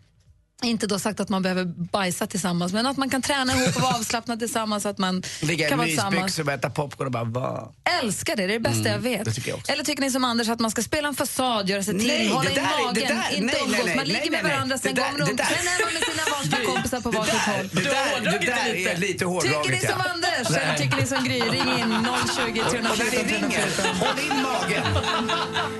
Inte 0.62 0.86
då 0.86 0.98
sagt 0.98 1.20
att 1.20 1.28
man 1.28 1.42
behöver 1.42 1.64
bajsa 1.64 2.26
tillsammans, 2.26 2.72
men 2.72 2.86
att 2.86 2.96
man 2.96 3.10
kan 3.10 3.22
träna 3.22 3.52
ihop 3.56 3.76
och 3.76 3.82
vara 3.82 3.94
avslappnad 3.94 4.38
tillsammans. 4.38 4.86
Att 4.86 4.98
man 4.98 5.22
Ligga 5.40 5.68
kan 5.68 5.78
vara 5.78 5.88
tillsammans. 5.88 6.14
mysbyxor 6.14 6.46
och 6.46 6.52
äta 6.52 6.70
popcorn 6.70 7.06
och 7.06 7.12
bara 7.12 7.24
va? 7.24 7.72
Älskar 8.02 8.36
det, 8.36 8.46
det 8.46 8.54
är 8.54 8.58
det 8.58 8.60
bästa 8.70 8.88
jag 8.88 8.98
vet. 8.98 9.12
Mm, 9.14 9.24
det 9.24 9.32
tycker 9.32 9.48
jag 9.50 9.58
också. 9.58 9.72
Eller 9.72 9.84
tycker 9.84 10.02
ni 10.02 10.10
som 10.10 10.24
Anders 10.24 10.48
att 10.48 10.60
man 10.60 10.70
ska 10.70 10.82
spela 10.82 11.08
en 11.08 11.14
fasad, 11.14 11.68
göra 11.68 11.82
sig 11.82 11.98
till, 11.98 12.06
Nej, 12.08 12.28
hålla 12.28 12.50
i 12.50 12.54
magen, 12.60 12.94
det 12.94 13.00
där- 13.00 13.08
inte 13.36 13.46
nej, 13.46 13.56
umgås. 13.64 13.72
nej, 13.76 13.82
nej, 13.86 13.96
man 13.96 14.04
ligger 14.06 14.20
nej, 14.20 14.30
med 14.30 14.44
nej, 14.44 14.52
varandra, 14.52 14.78
sen 14.78 14.94
går 14.94 15.02
man 15.02 15.16
runt. 15.28 15.40
Sen 15.40 15.66
är 15.72 15.84
man 15.84 15.92
med 15.94 16.02
sina 16.10 16.22
varsin 16.36 16.66
kompisar 16.74 17.00
på 17.00 17.10
varsitt 17.10 17.34
håll. 17.34 17.68
det 17.72 17.80
där, 17.82 18.20
det 18.20 18.30
där 18.30 18.64
det 18.64 18.72
lite. 18.72 18.90
är 18.90 18.96
lite 18.96 19.12
Tycker 19.12 19.26
hårdraget. 19.26 19.70
ni 19.82 19.86
som 19.88 19.98
ja. 20.04 20.10
Anders 20.14 20.46
eller 20.56 20.76
tycker 20.76 20.96
ni 21.00 21.06
som 21.06 21.24
Gry? 21.24 21.40
Ring 21.40 21.78
in 21.80 22.06
020 22.36 22.60
Och 22.60 22.82
när 22.82 22.96
314 22.96 23.26
ni 23.26 23.32
ringer, 23.32 23.50
314. 23.50 23.96
håll 24.02 24.18
in 24.26 24.42
magen. 24.42 24.82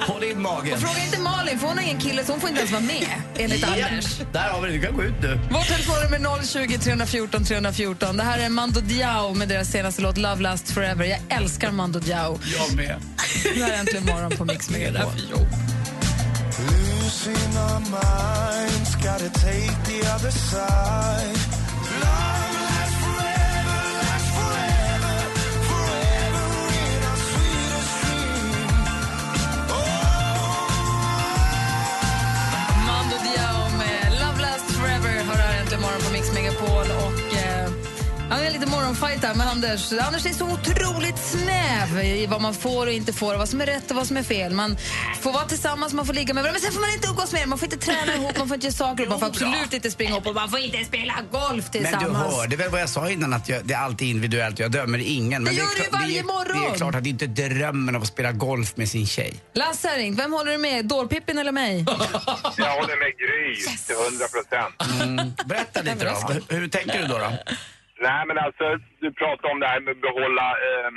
Håll 0.08 0.25
in 0.25 0.43
magen. 0.43 0.81
Fråga 0.81 1.05
inte 1.05 1.20
Malin, 1.20 1.58
för 1.58 1.67
hon 1.67 1.76
har 1.79 1.84
ingen 1.84 2.00
kille 2.00 2.25
så 2.25 2.32
hon 2.32 2.40
får 2.40 2.49
inte 2.49 2.61
ens 2.61 2.73
vara 2.73 2.82
med, 2.82 3.08
enligt 3.38 3.64
Anders. 3.64 4.06
Där 4.32 4.49
har 4.50 4.61
vi 4.61 4.67
det, 4.72 4.72
du 4.73 4.81
kan 4.81 4.97
gå 4.97 5.03
ut 5.03 5.23
nu. 5.23 5.41
Vårt 5.51 5.67
telefonnummer 5.67 6.39
är 6.41 6.47
020 6.47 6.79
314 6.79 7.45
314. 7.45 8.17
Det 8.17 8.23
här 8.23 8.39
är 8.39 8.49
Mando 8.49 8.81
Diao 8.81 9.35
med 9.35 9.49
deras 9.49 9.71
senaste 9.71 10.03
låt 10.03 10.17
Love 10.19 10.43
Last 10.43 10.71
Forever. 10.71 11.05
Jag 11.05 11.21
älskar 11.29 11.71
Mando 11.71 11.99
Diao. 11.99 12.39
Jag 12.59 12.77
med. 12.77 12.97
Det 13.55 13.63
här 13.63 13.73
är 13.73 13.79
Äntligen 13.79 14.05
morgon 14.07 14.31
på 14.31 14.45
Mix 14.45 14.71
Megapol. 14.71 15.13
Losing 16.59 17.57
our 17.57 17.81
minds, 17.81 18.95
gotta 18.97 19.29
take 19.41 19.75
the 19.87 20.01
other 20.15 20.31
side. 20.31 21.39
Love 22.01 22.52
Megapol. 36.43 36.91
Och, 36.91 37.21
ja, 38.32 38.39
det 38.41 38.46
är 38.46 38.51
lite 38.51 38.67
morgonfight 38.67 39.24
här 39.24 39.34
med 39.34 39.46
Anders. 39.46 39.93
Anders 39.93 40.27
är 40.27 40.31
så 40.32 40.44
otroligt 40.51 41.19
snäv 41.19 42.01
i 42.05 42.27
vad 42.27 42.41
man 42.41 42.55
får 42.55 42.86
och 42.86 42.93
inte 42.93 43.12
får, 43.12 43.32
och 43.32 43.39
vad 43.39 43.48
som 43.48 43.60
är 43.60 43.67
rätt 43.67 43.91
och 43.91 43.96
vad 43.96 44.06
som 44.06 44.17
är 44.17 44.22
fel. 44.22 44.53
Man 44.55 44.77
får 45.20 45.32
vara 45.32 45.44
tillsammans, 45.44 45.93
man 45.93 46.06
får 46.06 46.15
ligga 46.15 46.34
med 46.34 46.43
varandra, 46.43 46.60
men 46.62 46.62
sen 46.62 46.72
får 46.72 46.81
man 46.81 46.91
inte 46.94 47.08
umgås 47.08 47.32
med 47.32 47.43
er, 47.43 47.46
man 47.46 47.58
får 47.58 47.72
inte 47.72 47.86
träna 47.86 48.15
ihop, 48.15 48.39
man 48.39 48.48
får 48.48 48.55
inte 48.55 48.67
göra 48.67 48.74
saker, 48.74 49.06
man 49.06 49.19
får 49.20 49.27
absolut 49.27 49.72
inte 49.72 49.91
springa 49.91 50.17
upp 50.17 50.27
och 50.27 50.34
man 50.34 50.51
får 50.51 50.58
inte 50.58 50.84
spela 50.84 51.15
golf 51.32 51.65
Men 51.72 51.82
tillsammans. 51.82 52.31
du 52.31 52.36
hörde 52.36 52.56
väl 52.56 52.70
vad 52.70 52.81
jag 52.81 52.89
sa 52.89 53.10
innan 53.10 53.32
att 53.32 53.48
jag, 53.48 53.65
det 53.67 53.74
är 53.74 53.79
alltid 53.79 54.08
individuellt 54.08 54.58
jag 54.58 54.70
dömer 54.70 54.98
ingen. 54.98 55.43
Men 55.43 55.55
Det 55.55 55.58
gör 55.60 55.65
är 55.65 55.69
du 55.77 55.82
ju 55.82 55.89
klart- 55.89 56.01
varje 56.03 56.12
det 56.15 56.19
är, 56.19 56.24
morgon. 56.24 56.62
Det 56.62 56.74
är 56.74 56.77
klart 56.77 56.94
att 56.94 57.05
det 57.05 57.10
inte 57.10 57.24
är 57.24 57.29
drömmen 57.29 57.96
av 57.96 58.03
att 58.03 58.08
spela 58.08 58.32
golf 58.32 58.77
med 58.77 58.89
sin 58.89 59.06
tjej. 59.06 59.34
Lasse 59.55 59.89
har 59.89 59.96
ringt. 59.96 60.19
Vem 60.19 60.32
håller 60.32 60.53
du 60.53 60.58
med? 60.58 60.84
Dårpippin 60.86 61.39
eller 61.39 61.53
mig? 61.53 61.84
Jag 62.56 62.74
håller 62.81 62.98
med 62.98 63.12
Gry 63.19 63.55
till 63.86 63.94
100 63.94 64.27
procent. 64.29 65.46
Berätta 65.48 65.82
lite 65.82 66.05
då. 66.05 66.32
Hur, 66.32 66.60
hur 66.60 66.69
tänker 66.69 66.98
du 67.03 67.06
då? 67.06 67.19
då? 67.19 67.32
Nej, 68.09 68.23
men 68.29 68.39
alltså, 68.39 68.67
du 69.01 69.09
pratar 69.13 69.49
om 69.53 69.61
det 69.61 69.67
här 69.73 69.81
med 69.81 69.93
att 69.93 70.06
behålla 70.09 70.47
eh, 70.67 70.91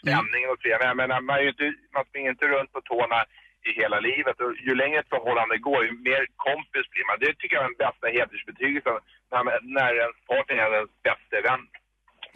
spänningen 0.00 0.50
och 0.50 0.58
så 0.58 0.64
vidare. 0.64 0.80
Men 0.80 0.88
jag 0.88 1.00
menar, 1.02 1.20
man, 1.20 1.36
är 1.38 1.42
ju 1.46 1.52
inte, 1.54 1.68
man 1.96 2.04
springer 2.08 2.30
inte 2.30 2.46
runt 2.54 2.72
på 2.72 2.80
tårna 2.80 3.20
i 3.68 3.70
hela 3.80 3.98
livet. 4.08 4.36
Och 4.40 4.52
ju 4.66 4.74
längre 4.74 4.98
ett 5.00 5.14
förhållande 5.16 5.58
går, 5.58 5.80
ju 5.84 5.92
mer 6.10 6.22
kompis 6.46 6.86
blir 6.92 7.06
man. 7.08 7.22
Det 7.24 7.34
tycker 7.34 7.56
jag 7.56 7.64
är 7.64 7.72
den 7.72 7.82
bästa 7.86 8.06
hedersbetygelsen 8.16 8.96
när, 9.30 9.42
när 9.78 9.92
ens 10.04 10.18
partner 10.30 10.56
är 10.56 10.74
ens 10.80 10.94
bästa 11.08 11.36
vän. 11.48 11.64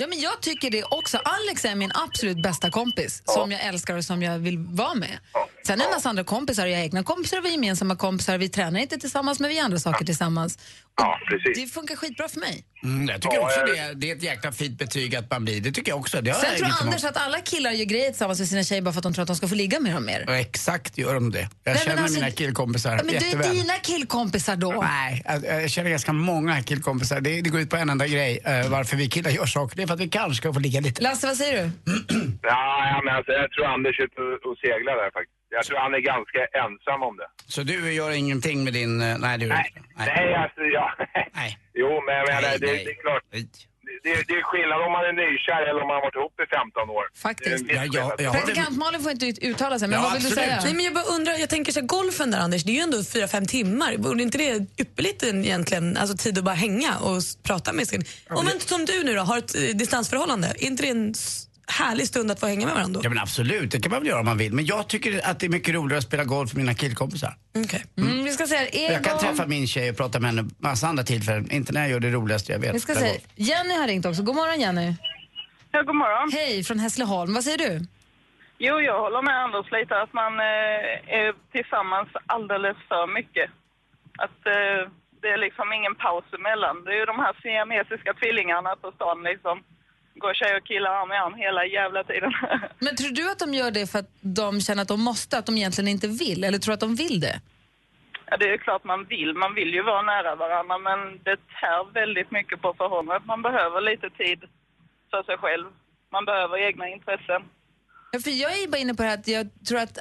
Ja, 0.00 0.06
men 0.06 0.20
jag 0.20 0.40
tycker 0.40 0.70
det 0.70 0.82
också. 0.84 1.18
Alex 1.24 1.64
är 1.64 1.74
min 1.74 1.90
absolut 1.94 2.42
bästa 2.42 2.70
kompis 2.70 3.22
som 3.24 3.52
jag 3.52 3.60
älskar 3.64 3.96
och 3.96 4.04
som 4.04 4.22
jag 4.22 4.38
vill 4.38 4.58
vara 4.58 4.94
med. 4.94 5.18
Sen 5.66 5.80
är 5.80 5.84
en 5.84 5.90
massa 5.90 6.08
andra 6.08 6.24
kompisar, 6.24 6.66
jag 6.66 6.76
har 6.78 6.84
egna 6.84 7.02
kompisar, 7.02 7.40
vi 7.40 7.48
är 7.48 7.52
gemensamma 7.52 7.96
kompisar, 7.96 8.38
vi 8.38 8.48
tränar 8.48 8.80
inte 8.80 8.98
tillsammans 8.98 9.40
men 9.40 9.48
vi 9.50 9.56
gör 9.56 9.64
andra 9.64 9.78
saker 9.78 10.04
tillsammans. 10.04 10.58
Ja, 10.96 11.18
precis. 11.30 11.62
Det 11.64 11.74
funkar 11.74 11.96
skitbra 11.96 12.28
för 12.28 12.40
mig. 12.40 12.64
Mm, 12.82 13.08
jag 13.08 13.22
tycker 13.22 13.36
Ja, 13.36 13.42
också 13.42 13.60
det, 13.74 13.94
det 13.94 14.10
är 14.10 14.16
ett 14.16 14.22
jäkla 14.22 14.52
fint 14.52 14.78
betyg 14.78 15.16
att 15.16 15.30
man 15.30 15.44
blir. 15.44 15.60
Det 15.60 15.72
tycker 15.72 15.92
jag 15.92 15.98
också. 16.00 16.20
Det 16.22 16.34
Sen 16.34 16.44
jag 16.50 16.58
tror 16.58 16.82
Anders 16.86 17.04
att 17.04 17.16
alla 17.16 17.38
killar 17.40 17.70
gör 17.70 17.84
grejer 17.84 18.10
tillsammans 18.10 18.38
med 18.38 18.48
sina 18.48 18.64
tjejer 18.64 18.82
bara 18.82 18.92
för 18.92 18.98
att 18.98 19.02
de 19.02 19.14
tror 19.14 19.22
att 19.22 19.26
de 19.26 19.36
ska 19.36 19.48
få 19.48 19.54
ligga 19.54 19.80
med 19.80 19.94
dem 19.94 20.04
mer. 20.04 20.24
Ja, 20.26 20.36
Exakt 20.36 20.98
gör 20.98 21.14
de 21.14 21.30
det. 21.32 21.38
Jag 21.38 21.48
Nej, 21.64 21.74
men 21.74 21.76
känner 21.78 22.02
alltså- 22.02 22.18
mina 22.20 22.30
killkompisar 22.30 22.90
Ja, 22.90 22.96
men 22.96 23.06
du 23.06 23.16
är 23.16 23.20
jätteväl. 23.22 23.56
dina 23.56 23.74
killkompisar 23.76 24.56
då. 24.56 24.72
Nej, 24.82 25.22
jag, 25.24 25.62
jag 25.62 25.70
känner 25.70 25.90
ganska 25.90 26.12
många 26.12 26.62
killkompisar. 26.62 27.20
Det, 27.20 27.40
det 27.40 27.50
går 27.50 27.60
ut 27.60 27.70
på 27.70 27.76
en 27.76 27.90
enda 27.90 28.06
grej. 28.06 28.40
eh, 28.44 28.68
varför 28.68 28.96
vi 28.96 29.08
killar 29.08 29.30
gör 29.30 29.46
saker. 29.46 29.76
För 29.90 29.94
att 29.94 30.00
vi 30.00 30.08
kanske 30.08 30.34
ska 30.34 30.52
få 30.52 30.60
ligga 30.60 30.80
lite. 30.80 31.02
Lasse, 31.02 31.26
vad 31.26 31.36
säger 31.36 31.62
du? 31.62 31.70
Ja, 32.42 32.88
ja, 32.92 33.00
men 33.04 33.14
alltså, 33.16 33.32
jag 33.32 33.50
tror 33.52 33.66
Anders 33.66 33.98
är 34.00 34.04
ute 34.04 34.20
och- 34.48 34.58
seglar 34.58 34.96
där 34.96 35.10
faktiskt. 35.10 35.36
Jag 35.50 35.64
tror 35.64 35.78
han 35.78 35.94
är 35.94 35.98
ganska 35.98 36.40
ensam 36.64 37.02
om 37.02 37.16
det. 37.16 37.28
Så 37.46 37.62
du 37.62 37.92
gör 37.92 38.10
ingenting 38.10 38.64
med 38.64 38.72
din... 38.72 39.02
eh, 39.02 39.18
Nej, 39.18 39.38
du 39.38 39.46
Nej, 39.48 39.72
inte. 39.76 39.88
nej 40.14 40.34
alltså, 40.34 40.60
ja. 40.60 40.86
Nej. 41.34 41.58
Jo, 41.74 42.02
men 42.06 42.14
jag 42.18 42.26
menar, 42.28 42.42
Nej, 42.42 42.58
det, 42.60 42.66
nej. 42.66 42.84
det 42.84 42.90
är 42.90 43.00
klart. 43.02 43.22
Det, 44.04 44.14
det 44.28 44.34
är 44.40 44.42
skillnad 44.50 44.78
om 44.86 44.92
man 44.96 45.04
är 45.10 45.14
nykär 45.22 45.62
eller 45.70 45.80
om 45.82 45.88
man 45.90 45.96
har 45.98 46.04
varit 46.08 46.18
ihop 46.20 46.34
i 46.44 46.46
15 46.46 46.90
år. 46.98 47.04
Faktiskt. 47.26 47.64
Ja, 47.68 47.84
ja, 47.98 48.04
ja. 48.56 48.66
Malin 48.70 49.00
får 49.02 49.12
inte 49.12 49.26
ut- 49.26 49.38
uttala 49.38 49.78
sig, 49.78 49.88
men 49.88 49.96
Ja, 49.98 50.02
vad 50.02 50.12
vill 50.12 50.22
du 50.22 50.28
absolut. 50.28 50.48
säga? 50.48 50.60
Nej, 50.64 50.74
men 50.74 50.84
jag 50.84 50.94
bara 50.94 51.04
undrar, 51.16 51.32
jag 51.44 51.50
tänker 51.50 51.72
så 51.72 51.80
här, 51.80 51.86
golfen 51.86 52.30
där 52.30 52.38
Anders, 52.38 52.62
det 52.64 52.70
är 52.72 52.74
ju 52.74 52.80
ändå 52.88 53.04
fyra 53.04 53.28
fem 53.28 53.46
timmar. 53.46 53.96
Borde 53.96 54.22
inte 54.22 54.38
det 54.38 54.66
ypperligt 54.82 55.22
egentligen, 55.22 55.96
alltså 55.96 56.16
tid 56.16 56.38
att 56.38 56.44
bara 56.44 56.54
hänga 56.54 56.92
och 56.98 57.22
prata 57.42 57.72
med 57.72 57.88
sin... 57.88 58.02
Om 58.30 58.46
en 58.48 58.60
som 58.60 58.84
du 58.84 59.02
nu 59.04 59.14
då, 59.14 59.22
har 59.22 59.38
ett 59.38 59.54
eh, 59.54 59.60
distansförhållande, 59.62 60.48
är 60.48 60.64
inte 60.64 60.82
det 60.82 60.88
en 60.88 61.14
härlig 61.70 62.06
stund 62.06 62.30
att 62.30 62.40
få 62.40 62.46
hänga 62.46 62.66
med 62.66 62.74
varandra 62.74 63.00
Ja 63.04 63.08
men 63.08 63.18
absolut, 63.18 63.70
det 63.70 63.80
kan 63.80 63.90
man 63.92 64.00
väl 64.00 64.08
göra 64.08 64.20
om 64.20 64.26
man 64.26 64.38
vill. 64.38 64.52
Men 64.54 64.66
jag 64.66 64.88
tycker 64.88 65.30
att 65.30 65.40
det 65.40 65.46
är 65.46 65.50
mycket 65.50 65.74
roligare 65.74 65.98
att 65.98 66.04
spela 66.04 66.24
golf 66.24 66.54
med 66.54 66.62
mina 66.64 66.74
killkompisar. 66.74 67.34
Okej. 67.64 67.84
Mm, 67.98 68.24
vi 68.24 68.30
ska 68.32 68.46
säga 68.46 68.62
Och 68.62 68.94
Jag 68.94 69.04
kan 69.04 69.12
Egon. 69.12 69.18
träffa 69.18 69.46
min 69.46 69.66
tjej 69.66 69.90
och 69.90 69.96
prata 69.96 70.20
med 70.20 70.30
henne 70.30 70.48
massa 70.58 70.86
andra 70.86 71.02
tillfällen. 71.04 71.50
Inte 71.50 71.72
när 71.72 71.80
jag 71.80 71.90
gör 71.90 72.00
det 72.00 72.10
roligaste 72.10 72.52
jag 72.52 72.58
vet. 72.58 72.74
Vi 72.74 72.80
ska 72.80 72.94
säga, 72.94 73.12
golf. 73.12 73.22
Jenny 73.34 73.74
har 73.80 73.86
ringt 73.86 74.06
också. 74.06 74.22
God 74.22 74.36
morgon 74.36 74.60
Jenny. 74.60 74.94
Ja, 75.72 75.82
god 75.82 75.96
morgon. 75.96 76.30
Hej, 76.32 76.64
från 76.64 76.78
Hässleholm. 76.78 77.34
Vad 77.34 77.44
säger 77.44 77.58
du? 77.58 77.86
Jo, 78.58 78.74
jag 78.80 79.00
håller 79.04 79.22
med 79.22 79.36
Anders 79.44 79.66
lite 79.78 79.94
att 80.04 80.12
man 80.22 80.32
eh, 80.40 81.18
är 81.20 81.28
tillsammans 81.52 82.08
alldeles 82.36 82.76
för 82.88 83.04
mycket. 83.18 83.48
Att 84.24 84.40
eh, 84.56 84.80
det 85.22 85.28
är 85.36 85.40
liksom 85.46 85.66
ingen 85.78 85.94
paus 86.04 86.24
emellan. 86.38 86.76
Det 86.84 86.90
är 86.94 86.98
ju 87.02 87.06
de 87.12 87.18
här 87.24 87.34
siamesiska 87.42 88.10
tvillingarna 88.20 88.70
på 88.82 88.88
stan 88.96 89.18
liksom. 89.30 89.56
Går 90.22 90.34
tjejer 90.34 90.56
och 90.60 90.66
killar 90.66 90.90
arm 90.90 91.12
i 91.12 91.16
arm 91.16 91.34
hela 91.34 91.66
jävla 91.66 92.04
tiden. 92.04 92.32
Men 92.86 92.96
tror 92.96 93.10
du 93.10 93.30
att 93.32 93.38
de 93.38 93.54
gör 93.54 93.70
det 93.70 93.86
för 93.92 93.98
att 93.98 94.10
de 94.20 94.60
känner 94.60 94.82
att 94.82 94.88
de 94.88 95.00
måste, 95.10 95.38
att 95.38 95.46
de 95.46 95.56
egentligen 95.56 95.88
inte 95.88 96.08
vill? 96.08 96.44
Eller 96.44 96.58
tror 96.58 96.74
att 96.74 96.80
de 96.80 96.94
vill 96.94 97.20
det? 97.20 97.40
ja, 98.30 98.36
det 98.36 98.48
är 98.54 98.58
klart 98.58 98.84
man 98.84 99.04
vill. 99.04 99.34
Man 99.34 99.54
vill 99.54 99.74
ju 99.74 99.82
vara 99.82 100.02
nära 100.02 100.34
varandra 100.36 100.78
men 100.78 100.98
det 101.24 101.36
tär 101.60 101.92
väldigt 101.92 102.30
mycket 102.30 102.62
på 102.62 102.74
förhållandet. 102.74 103.26
Man 103.26 103.42
behöver 103.42 103.80
lite 103.80 104.10
tid 104.10 104.40
för 105.10 105.22
sig 105.22 105.36
själv. 105.38 105.66
Man 106.12 106.24
behöver 106.24 106.56
egna 106.68 106.88
intressen. 106.88 107.42
Ja, 108.12 108.18
för 108.20 108.30
jag 108.30 108.52
är 108.62 108.68
bara 108.68 108.78
inne 108.78 108.94
på 108.94 109.02
det 109.02 109.08
här 109.08 109.18
att 109.18 109.28
jag 109.28 109.48
tror 109.68 109.78
att 109.78 109.98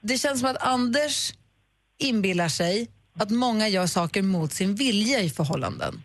det 0.00 0.18
känns 0.18 0.40
som 0.40 0.50
att 0.50 0.62
Anders 0.62 1.32
inbillar 1.98 2.48
sig 2.48 2.90
att 3.18 3.30
många 3.30 3.68
gör 3.68 3.86
saker 3.86 4.22
mot 4.22 4.52
sin 4.52 4.74
vilja 4.74 5.20
i 5.20 5.30
förhållanden. 5.30 6.02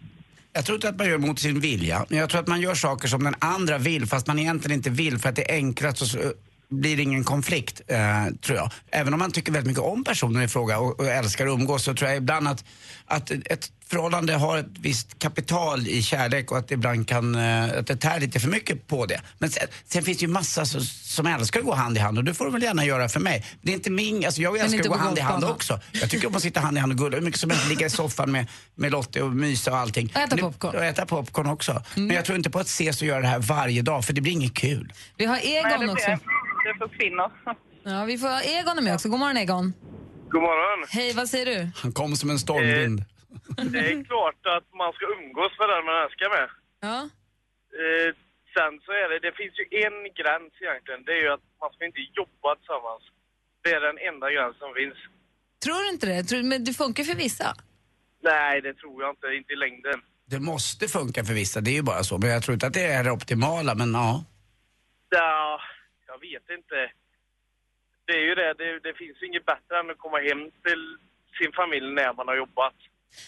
Jag 0.58 0.66
tror 0.66 0.76
inte 0.76 0.90
att 0.90 0.98
man 0.98 1.08
gör 1.08 1.18
mot 1.18 1.40
sin 1.40 1.60
vilja, 1.60 2.06
men 2.10 2.20
jag 2.20 2.30
tror 2.30 2.42
att 2.42 2.48
man 2.48 2.62
gör 2.62 2.76
saker 2.76 3.08
som 3.08 3.24
den 3.24 3.36
andra 3.40 3.78
vill 3.78 4.06
fast 4.06 4.28
man 4.28 4.40
egentligen 4.40 4.78
inte 4.78 4.90
vill 4.90 5.20
för 5.20 5.30
att 5.30 5.36
det 5.36 5.52
är 5.52 5.56
enklast 5.56 6.02
och 6.02 6.08
så 6.08 6.20
eh, 6.20 6.30
blir 6.70 6.98
det 6.98 7.04
ingen 7.04 7.24
konflikt, 7.24 7.82
eh, 7.88 8.26
tror 8.42 8.58
jag. 8.58 8.72
Även 8.92 9.14
om 9.14 9.20
man 9.20 9.32
tycker 9.32 9.52
väldigt 9.52 9.68
mycket 9.68 9.84
om 9.84 10.04
personen 10.04 10.44
i 10.44 10.48
fråga 10.48 10.80
och, 10.80 11.00
och 11.00 11.06
älskar 11.06 11.48
att 11.48 11.54
umgås 11.54 11.84
så 11.84 11.94
tror 11.94 12.10
jag 12.10 12.18
ibland 12.18 12.48
att, 12.48 12.64
att 13.06 13.32
ett 13.32 13.72
förhållande 13.90 14.34
har 14.34 14.58
ett 14.58 14.66
visst 14.80 15.20
kapital 15.20 15.88
i 15.88 16.02
kärlek 16.04 16.52
och 16.52 16.58
att 16.58 16.68
det 16.68 16.74
ibland 16.74 17.08
kan, 17.08 17.36
eh, 17.36 17.64
att 17.80 17.88
det 17.88 17.96
tär 17.96 18.20
lite 18.20 18.40
för 18.40 18.50
mycket 18.50 18.88
på 18.88 19.06
det. 19.06 19.22
Men 19.38 19.50
sen, 19.50 19.68
sen 19.86 20.04
finns 20.04 20.18
det 20.18 20.26
ju 20.26 20.32
massa 20.32 20.66
så, 20.66 20.80
som 20.82 21.28
älskar 21.28 21.60
att 21.60 21.66
gå 21.66 21.74
hand 21.74 21.98
i 21.98 22.00
hand 22.00 22.18
och 22.18 22.24
det 22.24 22.34
får 22.34 22.46
de 22.46 22.54
väl 22.54 22.64
gärna 22.64 22.86
göra 22.86 23.10
för 23.10 23.20
mig. 23.20 23.46
Det 23.62 23.72
är 23.72 23.76
inte 23.76 23.90
min, 23.92 24.26
alltså 24.26 24.42
jag 24.42 24.58
älskar 24.60 24.80
att 24.80 24.88
gå 24.88 24.96
hand 24.98 25.18
i 25.18 25.22
hand 25.22 25.44
också. 25.44 25.80
Jag 25.92 26.10
tycker 26.10 26.28
om 26.28 26.36
att 26.36 26.42
sitta 26.42 26.60
hand 26.60 26.78
i 26.78 26.80
hand 26.80 26.92
och 26.92 26.98
gulla 26.98 27.18
hur 27.18 27.24
mycket 27.24 27.40
som 27.40 27.50
helst, 27.50 27.68
ligga 27.70 27.86
i 27.86 27.90
soffan 27.90 28.32
med, 28.32 28.48
med 28.76 28.92
Lottie 28.92 29.22
och 29.22 29.32
mysa 29.32 29.72
och 29.72 29.78
allting. 29.78 30.12
Och 30.16 30.22
äta 30.22 30.36
Nu- 30.36 30.42
popcorn. 30.42 30.72
Mm. 30.76 30.82
Och 30.82 30.88
äta 30.90 31.06
popcorn 31.06 31.48
också. 31.48 31.84
Men 31.96 32.10
jag 32.16 32.26
tror 32.26 32.38
inte 32.38 32.50
på 32.50 32.60
att 32.60 32.68
ses 32.68 33.02
och 33.02 33.08
göra 33.08 33.22
det 33.22 33.28
här 33.28 33.40
varje 33.40 33.82
dag 33.82 34.06
för 34.06 34.14
det 34.14 34.22
blir 34.22 34.32
inget 34.34 34.54
kul. 34.54 34.94
Vi 35.18 35.26
har 35.26 35.36
Nej, 35.36 35.56
Egon 35.58 35.86
det, 35.88 35.92
också. 35.92 36.10
det 36.10 36.88
försvinner. 36.88 37.30
Ja, 37.84 38.06
vi 38.06 38.18
får 38.18 38.30
Egon 38.44 38.84
med 38.84 38.94
också. 38.96 39.10
God 39.10 39.20
morgon 39.20 39.38
Egon. 39.38 39.74
God 40.32 40.42
morgon. 40.42 40.88
Hej, 40.90 41.14
vad 41.14 41.30
säger 41.30 41.46
du? 41.46 41.70
Han 41.76 41.92
kom 41.92 42.16
som 42.16 42.30
en 42.30 42.40
stormvind. 42.40 43.04
Det 43.74 43.80
är 43.92 44.04
klart 44.12 44.42
att 44.56 44.68
man 44.82 44.92
ska 44.94 45.06
umgås 45.18 45.54
med 45.60 45.70
den 45.70 45.86
man 45.86 46.04
älskar 46.04 46.30
med. 46.38 46.48
Ja. 46.88 46.98
Eh, 47.82 48.10
sen 48.56 48.74
så 48.86 48.92
är 49.02 49.08
det, 49.10 49.20
det 49.28 49.34
finns 49.42 49.56
ju 49.60 49.66
en 49.86 49.98
gräns 50.20 50.54
egentligen. 50.62 51.04
Det 51.08 51.14
är 51.18 51.22
ju 51.26 51.32
att 51.38 51.48
man 51.62 51.72
ska 51.74 51.82
inte 51.86 52.04
jobba 52.20 52.50
tillsammans. 52.56 53.04
Det 53.64 53.72
är 53.78 53.82
den 53.90 53.98
enda 54.10 54.32
gränsen 54.32 54.60
som 54.60 54.74
finns. 54.82 55.00
Tror 55.64 55.80
du 55.84 55.90
inte 55.96 56.08
det? 56.14 56.24
Tror, 56.24 56.44
men 56.44 56.64
det 56.64 56.74
funkar 56.74 57.04
för 57.04 57.18
vissa. 57.26 57.50
Nej, 58.30 58.62
det 58.62 58.74
tror 58.74 59.04
jag 59.04 59.10
inte. 59.12 59.28
Inte 59.28 59.54
i 59.54 59.56
längden. 59.56 59.98
Det 60.26 60.40
måste 60.40 60.88
funka 60.88 61.24
för 61.24 61.34
vissa, 61.34 61.62
det 61.62 61.72
är 61.72 61.80
ju 61.82 61.88
bara 61.92 62.04
så. 62.04 62.18
Men 62.18 62.30
jag 62.30 62.44
tror 62.44 62.54
inte 62.54 62.68
att 62.68 62.74
det 62.74 62.88
är 62.98 63.04
det 63.04 63.12
optimala, 63.12 63.76
men 63.76 63.94
ja. 63.94 64.26
Ja, 65.10 65.62
jag 66.08 66.20
vet 66.28 66.50
inte. 66.58 66.92
Det 68.06 68.14
är 68.14 68.26
ju 68.30 68.36
det. 68.36 68.54
det. 68.54 68.80
Det 68.80 68.94
finns 68.94 69.24
inget 69.24 69.46
bättre 69.46 69.80
än 69.80 69.90
att 69.90 69.98
komma 69.98 70.18
hem 70.18 70.52
till 70.66 70.98
sin 71.38 71.52
familj 71.60 71.88
när 71.94 72.14
man 72.14 72.28
har 72.28 72.36
jobbat. 72.36 72.78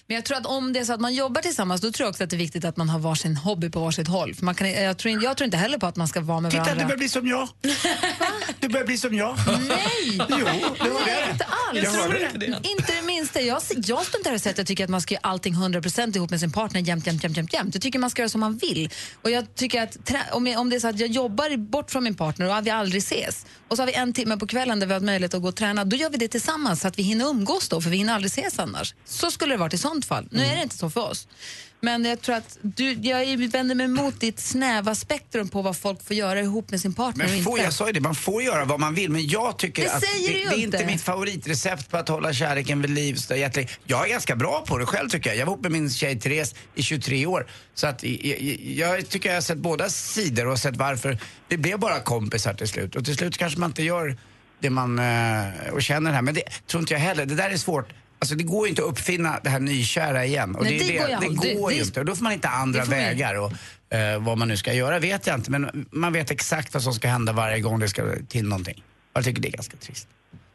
Men 0.08 0.16
jag 0.16 0.26
tror 0.26 0.38
att 0.38 0.46
om 0.46 0.74
det 0.74 0.80
är 0.80 0.86
så 0.86 0.94
att 0.94 1.00
man 1.00 1.14
jobbar 1.14 1.42
tillsammans, 1.42 1.82
då 1.82 1.92
tror 1.92 2.06
jag 2.06 2.10
också 2.10 2.24
att 2.24 2.30
det 2.30 2.36
är 2.36 2.38
viktigt 2.38 2.66
att 2.66 2.78
man 2.78 2.90
har 2.90 3.00
varsin 3.00 3.36
hobby 3.36 3.70
på 3.70 3.80
varsitt 3.80 4.08
håll. 4.08 4.36
För 4.36 4.46
man 4.46 4.56
kan, 4.56 4.72
jag, 4.72 4.98
tror, 4.98 5.24
jag 5.24 5.38
tror 5.38 5.46
inte 5.46 5.58
heller 5.58 5.78
på 5.78 5.86
att 5.86 5.96
man 5.96 6.08
ska 6.08 6.22
vara 6.22 6.40
med 6.40 6.52
Titta, 6.52 6.64
du 6.64 6.70
varandra. 6.70 6.86
börjar 6.86 6.98
bli 6.98 7.10
som 7.10 7.28
jag. 7.28 7.50
Du 8.60 8.70
börjar 8.70 8.86
bli 8.86 8.98
som 8.98 9.14
jag. 9.14 9.38
Nej! 9.68 10.18
Jo, 10.30 10.38
det 10.84 10.90
var 10.90 11.06
Nej, 11.06 11.24
det. 11.26 11.32
inte 11.32 11.46
alls. 11.46 11.84
Jag 11.84 11.92
hörde 11.92 12.30
det. 12.34 12.46
Inte 12.46 12.96
det 12.96 13.02
minsta. 13.02 13.42
Jag, 13.42 13.62
jag 13.76 14.06
står 14.06 14.20
inte 14.20 14.30
här 14.30 14.36
och 14.36 14.42
säger 14.42 14.54
att 14.54 14.58
jag 14.58 14.68
tycker 14.68 14.84
att 14.84 14.90
man 14.90 15.02
ska 15.02 15.14
göra 15.14 15.22
allting 15.24 15.54
100% 15.54 16.16
ihop 16.16 16.30
med 16.30 16.40
sin 16.40 16.52
partner 16.52 16.82
jämt, 16.82 17.08
jämt, 17.08 17.24
jämt, 17.24 17.38
jämt, 17.38 17.54
jämt. 17.54 17.76
Jag 17.76 17.82
tycker 17.82 18.00
man 18.00 18.10
ska 18.10 18.22
göra 18.22 18.30
som 18.30 18.42
man 18.42 18.58
vill. 18.58 18.90
Och 19.22 19.32
jag 19.32 19.56
tycker 19.56 19.82
att 19.84 19.98
om, 20.32 20.48
jag, 20.48 20.62
om 20.62 20.70
det 20.70 20.76
är 20.76 20.80
så 20.80 20.88
att 20.88 21.00
jag 21.00 21.10
jobbar 21.10 21.58
bort 21.58 21.92
från 21.92 22.04
min 22.04 22.16
partner 22.16 22.58
och 22.58 22.66
vi 22.68 22.70
aldrig 22.70 23.04
ses 23.04 23.46
och 23.68 23.76
så 23.76 23.82
har 23.82 23.88
vi 23.88 23.94
en 23.94 24.14
timme 24.14 24.38
på 24.38 24.48
kvällen 24.48 24.80
där 24.80 24.88
vi 24.88 24.94
har 24.94 25.00
möjlighet 25.00 25.34
att 25.34 25.42
gå 25.42 25.48
och 25.48 25.56
träna, 25.56 25.86
då 25.86 25.96
gör 25.96 26.10
vi 26.10 26.18
det 26.18 26.28
tillsammans 26.28 26.82
så 26.82 26.88
att 26.88 27.00
vi 27.00 27.04
hinner 27.04 27.26
umgås 27.26 27.70
då, 27.70 27.82
för 27.82 27.90
vi 27.90 27.98
hinner 27.98 28.14
aldrig 28.14 28.32
ses 28.32 28.60
annars. 28.60 28.96
Så 29.06 29.32
skulle 29.32 29.58
det 29.68 29.69
varit 29.70 29.74
i 29.74 29.78
sånt 29.78 30.06
fall. 30.06 30.28
Nu 30.32 30.46
är 30.46 30.56
det 30.56 30.64
inte 30.64 30.78
så 30.78 30.90
för 30.90 31.10
oss. 31.10 31.28
Men 31.82 32.06
jag 32.06 32.22
tror 32.22 32.36
att 32.36 32.58
du, 32.62 32.94
jag 32.94 33.38
vänder 33.38 33.76
mig 33.76 33.88
mot 33.88 34.20
ditt 34.20 34.40
snäva 34.40 34.96
spektrum 34.96 35.50
på 35.50 35.62
vad 35.62 35.78
folk 35.78 36.04
får 36.04 36.16
göra 36.16 36.40
ihop 36.40 36.72
med 36.72 36.82
sin 36.82 36.94
partner 36.94 37.28
Men 37.28 37.44
får, 37.44 37.60
jag 37.60 37.74
sa 37.74 37.88
ju 37.88 37.94
det, 37.94 38.02
man 38.02 38.16
får 38.16 38.44
göra 38.44 38.66
vad 38.66 38.80
man 38.80 38.96
vill 38.96 39.12
men 39.12 39.28
jag 39.28 39.58
tycker 39.58 39.84
Det 39.84 39.92
att 39.92 40.02
det, 40.02 40.28
det 40.28 40.44
är 40.44 40.54
inte. 40.54 40.62
inte 40.62 40.86
mitt 40.86 41.02
favoritrecept 41.02 41.90
på 41.90 41.98
att 41.98 42.10
hålla 42.10 42.34
kärleken 42.34 42.82
vid 42.82 42.92
liv. 42.92 43.18
Jag 43.86 44.06
är 44.06 44.10
ganska 44.10 44.36
bra 44.36 44.64
på 44.68 44.78
det 44.78 44.86
själv 44.86 45.10
tycker 45.10 45.30
jag. 45.30 45.38
Jag 45.38 45.46
var 45.46 45.54
ihop 45.54 45.64
med 45.64 45.72
min 45.72 45.90
tjej 45.90 46.20
Therese 46.20 46.56
i 46.76 46.84
23 46.84 47.26
år. 47.26 47.48
Så 47.74 47.88
att 47.88 48.04
jag, 48.04 48.42
jag, 48.64 49.10
tycker 49.10 49.30
jag 49.30 49.36
har 49.36 49.42
sett 49.42 49.58
båda 49.58 49.90
sidor 49.90 50.48
och 50.48 50.60
sett 50.60 50.76
varför 50.78 51.18
vi 51.50 51.58
blev 51.58 51.80
bara 51.80 52.00
kompisar 52.00 52.54
till 52.54 52.68
slut. 52.68 52.96
Och 52.96 53.06
till 53.06 53.16
slut 53.16 53.38
kanske 53.38 53.60
man 53.60 53.70
inte 53.70 53.84
gör 53.84 54.18
det 54.60 54.70
man 54.70 55.00
eh, 55.00 55.74
och 55.74 55.84
känner 55.84 56.10
det 56.10 56.16
här. 56.16 56.22
Men 56.22 56.34
det 56.34 56.44
tror 56.68 56.82
inte 56.82 56.94
jag 56.94 57.02
heller. 57.02 57.26
Det 57.26 57.36
där 57.36 57.50
är 57.50 57.58
svårt. 57.58 57.90
Alltså 58.22 58.36
det 58.36 58.44
går 58.44 58.66
ju 58.68 58.70
inte 58.70 58.82
att 58.82 58.88
uppfinna 58.90 59.40
det 59.44 59.50
här 59.50 59.60
nykära 59.60 60.26
igen. 60.26 60.56
Och 60.56 60.64
Nej, 60.64 60.78
det, 60.80 60.86
det 60.88 60.94
går 60.98 61.10
ju 61.10 61.16
det, 61.16 61.56
går 61.56 61.70
Det- 61.70 61.76
ju 61.76 61.80
det- 61.82 61.86
inte. 61.88 62.00
Och 62.00 62.06
då 62.06 62.16
får 62.16 62.24
man 62.24 62.32
hitta 62.32 62.50
andra 62.50 62.86
vägar. 62.86 63.36
Och, 63.36 63.52
eh, 63.98 64.20
vad 64.24 64.38
man 64.38 64.48
nu 64.48 64.58
ska 64.58 64.74
göra 64.74 65.00
vet 65.00 65.28
jag 65.28 65.36
inte. 65.36 65.52
Men 65.52 65.86
man 65.92 66.14
vet 66.14 66.32
exakt 66.32 66.74
vad 66.74 66.84
som 66.84 66.94
ska 66.94 67.08
hända 67.08 67.34
varje 67.34 67.60
gång 67.60 67.80
det 67.80 67.90
ska 67.90 68.04
till 68.28 68.46
någonting. 68.48 68.84
Jag 69.14 69.24
tycker 69.24 69.42
det 69.42 69.48
är 69.48 69.52
ganska 69.52 69.78
trist. 69.78 70.08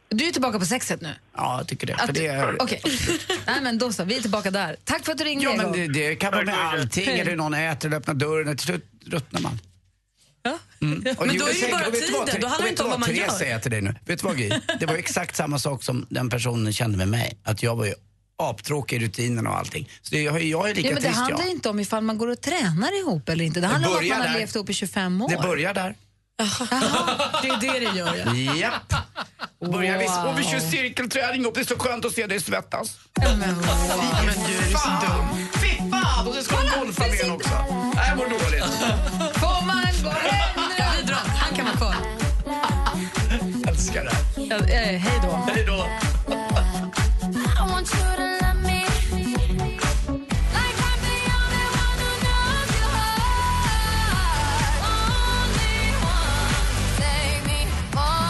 Du 0.09 0.25
är 0.29 0.33
tillbaka 0.33 0.59
på 0.59 0.65
sexet 0.67 1.01
nu? 1.01 1.11
Ja, 1.37 1.59
jag 1.59 1.69
tycker 1.69 1.87
det. 1.87 1.95
Att- 1.95 2.15
det 2.15 2.27
är, 2.27 2.63
Okej. 2.63 2.81
Nej 3.47 3.61
men 3.63 3.79
då 3.79 3.93
så, 3.93 4.05
vi 4.05 4.17
är 4.17 4.21
tillbaka 4.21 4.51
där. 4.51 4.77
Tack 4.85 5.05
för 5.05 5.13
att 5.13 5.19
du 5.19 5.25
ringde 5.25 5.45
Ja, 5.45 5.55
men 5.57 5.73
det, 5.73 5.87
det 5.87 6.15
kan 6.17 6.33
vara 6.33 6.45
med 6.45 6.59
allting. 6.59 7.09
Eller 7.19 7.37
någon 7.37 7.55
äter 7.55 7.89
eller 7.89 7.97
öppnar 7.97 8.15
dörren 8.15 8.49
och 8.49 8.59
till 8.59 8.67
slut 8.67 8.85
ruttnar 9.07 9.41
man. 9.41 9.59
Ja. 10.47 10.59
Mm. 10.83 11.03
Men 11.05 11.15
då 11.17 11.23
är 11.25 11.27
det 11.29 11.53
ju 11.53 11.71
bara 11.71 11.85
du 11.91 12.13
vad, 12.13 12.27
tiden. 12.27 12.41
Då 12.41 12.47
handlar 12.49 12.63
det 12.65 12.69
inte 12.71 12.83
du 12.83 12.85
om 12.85 12.91
vad 12.91 13.01
man 13.01 13.09
Therese 13.09 13.21
gör. 13.33 13.39
säger 13.39 13.59
till 13.59 13.71
dig 13.71 13.81
nu. 13.81 13.95
Vet 14.07 14.21
du 14.21 14.27
vad 14.27 14.37
Gry? 14.39 14.51
Det 14.81 14.87
var 14.87 14.95
exakt 14.95 15.37
samma 15.37 15.59
sak 15.59 15.83
som 15.83 16.07
den 16.11 16.31
personen 16.31 16.73
kände 16.73 16.99
med 16.99 17.09
mig. 17.09 17.39
Att 17.45 17.63
jag 17.63 17.77
var 17.77 17.85
ju 17.85 17.95
aptråkig 18.39 19.03
i 19.03 19.05
rutinerna 19.07 19.51
och 19.51 19.59
allting. 19.59 19.89
Så 20.03 20.15
det, 20.15 20.23
jag, 20.23 20.43
jag 20.43 20.71
är 20.71 20.75
lika 20.75 20.89
Ja, 20.89 20.95
men 20.95 21.03
det 21.03 21.09
trist 21.09 21.21
handlar 21.21 21.41
jag. 21.41 21.51
inte 21.51 21.69
om 21.69 21.81
ifall 21.81 22.03
man 22.03 22.19
går 22.19 22.29
och 22.29 22.41
tränar 22.41 23.01
ihop 23.01 23.29
eller 23.29 23.45
inte. 23.45 23.61
Det 23.61 23.67
handlar 23.67 23.89
om 23.91 23.97
att 23.97 24.09
man 24.09 24.19
har 24.21 24.25
där. 24.29 24.39
levt 24.39 24.55
ihop 24.55 24.71
i 24.71 24.75
25 24.75 25.23
år. 25.23 25.29
Det 25.29 25.37
börjar 25.37 25.75
där. 25.75 25.95
Det 27.43 27.49
är 27.49 27.61
det 27.61 27.79
det 27.91 27.99
gör. 27.99 28.17
Ja. 28.37 28.55
Japp. 28.55 28.95
Börjar 29.73 29.99
vi, 29.99 30.05
Wow. 30.07 30.27
och 30.27 30.39
vi 30.41 30.45
kör 30.45 30.59
cirkelträning 30.61 31.41
ihop. 31.43 31.55
Det 31.55 31.61
är 31.61 31.65
så 31.65 31.79
skönt 31.79 32.05
att 32.05 32.13
se 32.13 32.27
dig 32.27 32.41
svettas. 32.41 32.97
Men, 33.21 33.39
Men 33.39 33.47
du 34.47 34.57
är 34.57 34.77
så 34.77 34.89
dum. 34.89 35.49
Fy 35.63 35.91
fan! 35.91 36.27
Och 36.29 36.35
så 36.35 36.43
ska 36.43 36.57
man 36.57 36.67
golfa 36.79 37.03
med 37.07 37.33
också. 37.33 37.51
Jag 38.09 38.17
mår 38.17 38.25
dåligt. 38.25 38.65
Ja, 44.51 44.57
eh, 44.57 44.99
hej 44.99 45.21
då. 45.23 45.53
Hej 45.55 45.65
då. 45.67 45.87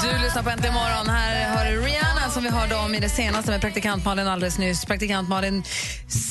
Du 0.03 0.19
lyssnar 0.23 0.43
på 0.43 0.51
Äntligen 0.51 0.75
morgon. 0.75 1.09
Här 1.09 1.24
som 2.45 2.53
vi 2.53 2.61
hörde 2.61 2.75
om 2.75 2.95
i 2.95 3.01
det 3.01 3.09
senaste 3.09 3.51
med 3.51 3.61
praktikant 3.61 4.05
Malin 4.05 4.27
alldeles 4.27 4.59
nyss. 4.59 4.85
Praktikant 4.85 5.29
Malin 5.29 5.63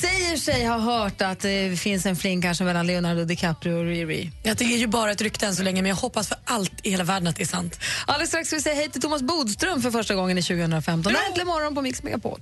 säger 0.02 0.38
sig 0.38 0.66
ha 0.66 0.78
hört 0.78 1.22
att 1.22 1.40
det 1.40 1.80
finns 1.80 2.06
en 2.06 2.16
fling 2.16 2.42
kanske 2.42 2.64
mellan 2.64 2.88
Leonardo 2.88 3.26
DiCaprio 3.26 3.74
och 3.74 3.86
Riri. 3.86 4.32
Jag 4.44 4.58
tycker 4.58 4.76
ju 4.76 4.88
bara 4.88 5.12
ett 5.12 5.22
rykte 5.22 5.46
än 5.46 5.56
så 5.56 5.64
länge, 5.64 5.82
men 5.82 5.90
jag 5.90 5.96
hoppas 5.96 6.28
för 6.28 6.38
allt 6.46 6.72
i 6.84 6.90
hela 6.90 7.04
världen 7.04 7.28
att 7.28 7.36
det 7.36 7.44
är 7.44 7.48
sant. 7.48 7.80
Alldeles 8.08 8.30
strax 8.30 8.48
ska 8.48 8.56
vi 8.56 8.62
säga 8.62 8.76
hej 8.76 8.90
till 8.90 9.02
Thomas 9.02 9.22
Bodström 9.22 9.82
för 9.82 9.92
första 9.92 10.16
gången 10.16 10.38
i 10.38 10.42
2015. 10.42 11.16
Äntligen 11.28 11.48
morgon 11.48 11.76
på 11.76 11.82
Mix 11.82 12.04
Megapol. 12.04 12.40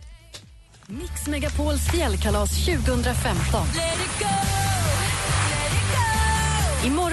Mix 0.88 1.28
Megapols 1.28 1.92
fjällkalas 1.92 2.66
2015. 2.66 3.68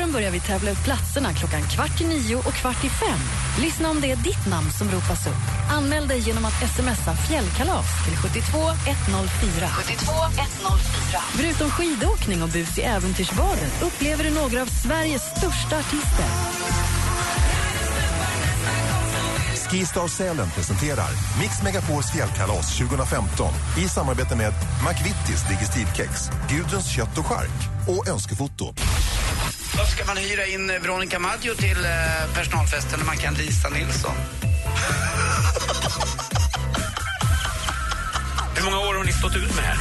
Imorgon 0.09 0.21
börjar 0.23 0.33
vi 0.33 0.41
tävla 0.41 0.71
ut 0.71 0.85
platserna 0.85 1.33
klockan 1.33 1.63
kvart 1.63 2.01
i 2.01 2.05
nio 2.05 2.37
och 2.37 2.55
kvart 2.61 2.85
i 2.85 2.89
fem. 2.89 3.21
Lyssna 3.61 3.91
om 3.91 4.01
det 4.01 4.11
är 4.11 4.17
ditt 4.17 4.47
namn 4.51 4.71
som 4.79 4.91
ropas 4.91 5.27
upp. 5.27 5.45
Anmäl 5.71 6.09
dig 6.09 6.19
genom 6.19 6.45
att 6.45 6.59
smsa 6.75 7.13
fjällkalas 7.17 7.87
till 8.05 8.17
72104. 8.17 9.69
72104. 9.69 11.21
Förutom 11.37 11.71
skidåkning 11.71 12.43
och 12.43 12.49
bus 12.49 12.79
i 12.79 12.83
äventyrsbaden 12.83 13.71
upplever 13.83 14.25
du 14.25 14.31
några 14.31 14.63
av 14.63 14.67
Sveriges 14.67 15.23
största 15.23 15.79
artister. 15.79 16.29
Skistar 19.71 20.09
Sälen 20.09 20.51
presenterar 20.55 21.11
Mix 21.41 21.63
Megapols 21.63 22.13
fjällkalas 22.13 22.79
2015 22.79 23.53
i 23.79 23.89
samarbete 23.89 24.37
med 24.37 24.53
McVittys 24.89 25.49
Digestivkex, 25.49 26.31
Gudruns 26.51 26.89
kött 26.97 27.19
och 27.19 27.27
chark 27.27 27.59
och 27.89 28.09
Önskefoto. 28.09 28.75
Då 29.79 29.85
ska 29.85 30.05
man 30.05 30.17
hyra 30.17 30.47
in 30.47 30.71
eh, 30.71 30.79
Veronica 30.81 31.19
Maggio 31.19 31.55
till 31.55 31.85
eh, 31.85 31.91
personalfesten 32.35 32.99
när 32.99 33.07
man 33.07 33.17
kan 33.17 33.35
Lisa 33.35 33.69
Nilsson. 33.69 34.15
Hur 38.57 38.65
många 38.65 38.79
år 38.79 38.95
har 38.95 39.05
ni 39.05 39.13
stått 39.13 39.37
ut 39.37 39.55
med 39.57 39.65
här? 39.65 39.77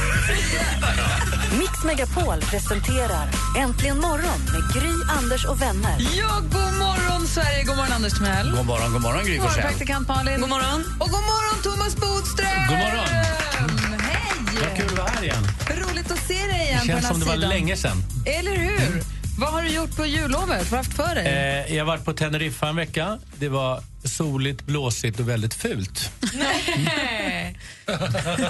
Mix 1.58 1.84
Megapol 1.84 2.40
presenterar 2.40 3.28
Äntligen 3.58 4.00
morgon 4.00 4.40
med 4.52 4.62
Gry, 4.82 4.92
Anders 5.18 5.44
och 5.44 5.62
vänner. 5.62 5.96
Ja, 6.18 6.40
god 6.52 6.74
morgon 6.78 7.26
Sverige, 7.26 7.64
god 7.64 7.76
morgon 7.76 7.92
Anders 7.92 8.12
Timell. 8.12 8.50
God 8.56 8.66
morgon, 8.66 8.92
god 8.92 9.02
morgon 9.02 9.24
Gry 9.24 9.32
God 9.36 9.38
morgon 9.42 9.54
Forssell. 9.54 9.68
praktikant 9.68 10.08
Malin. 10.08 10.40
God 10.40 10.48
morgon. 10.48 10.84
Och 11.00 11.08
god 11.10 11.22
morgon 11.22 11.62
Thomas 11.62 11.96
Bodström. 11.96 12.66
God 12.68 12.78
morgon. 12.78 13.06
Hej! 14.00 14.22
Vad 14.68 14.76
kul 14.76 14.86
att 14.86 14.98
vara 14.98 15.08
här 15.08 15.22
igen. 15.22 15.48
Roligt 15.70 16.10
att 16.10 16.18
se 16.28 16.46
dig 16.46 16.60
igen 16.62 16.80
Det 16.86 16.92
på 16.92 16.92
den 16.92 17.02
känns 17.02 17.04
här 17.04 17.10
som 17.12 17.20
det 17.20 17.26
var 17.26 17.34
sidan. 17.34 17.48
länge 17.50 17.76
sedan. 17.76 18.02
Eller 18.26 18.56
hur? 18.56 19.02
Vad 19.38 19.52
har 19.52 19.62
du 19.62 19.68
gjort 19.68 19.96
på 19.96 20.06
jullovet? 20.06 20.48
Vad 20.48 20.58
har 20.58 20.64
du 20.70 20.76
haft 20.76 20.96
för 20.96 21.14
dig? 21.14 21.26
Eh, 21.26 21.74
jag 21.74 21.84
har 21.84 21.86
varit 21.86 22.04
på 22.04 22.12
Teneriffa 22.12 22.68
en 22.68 22.76
vecka. 22.76 23.18
Det 23.38 23.48
var 23.48 23.82
soligt, 24.04 24.66
blåsigt 24.66 25.20
och 25.20 25.28
väldigt 25.28 25.54
fult. 25.54 26.10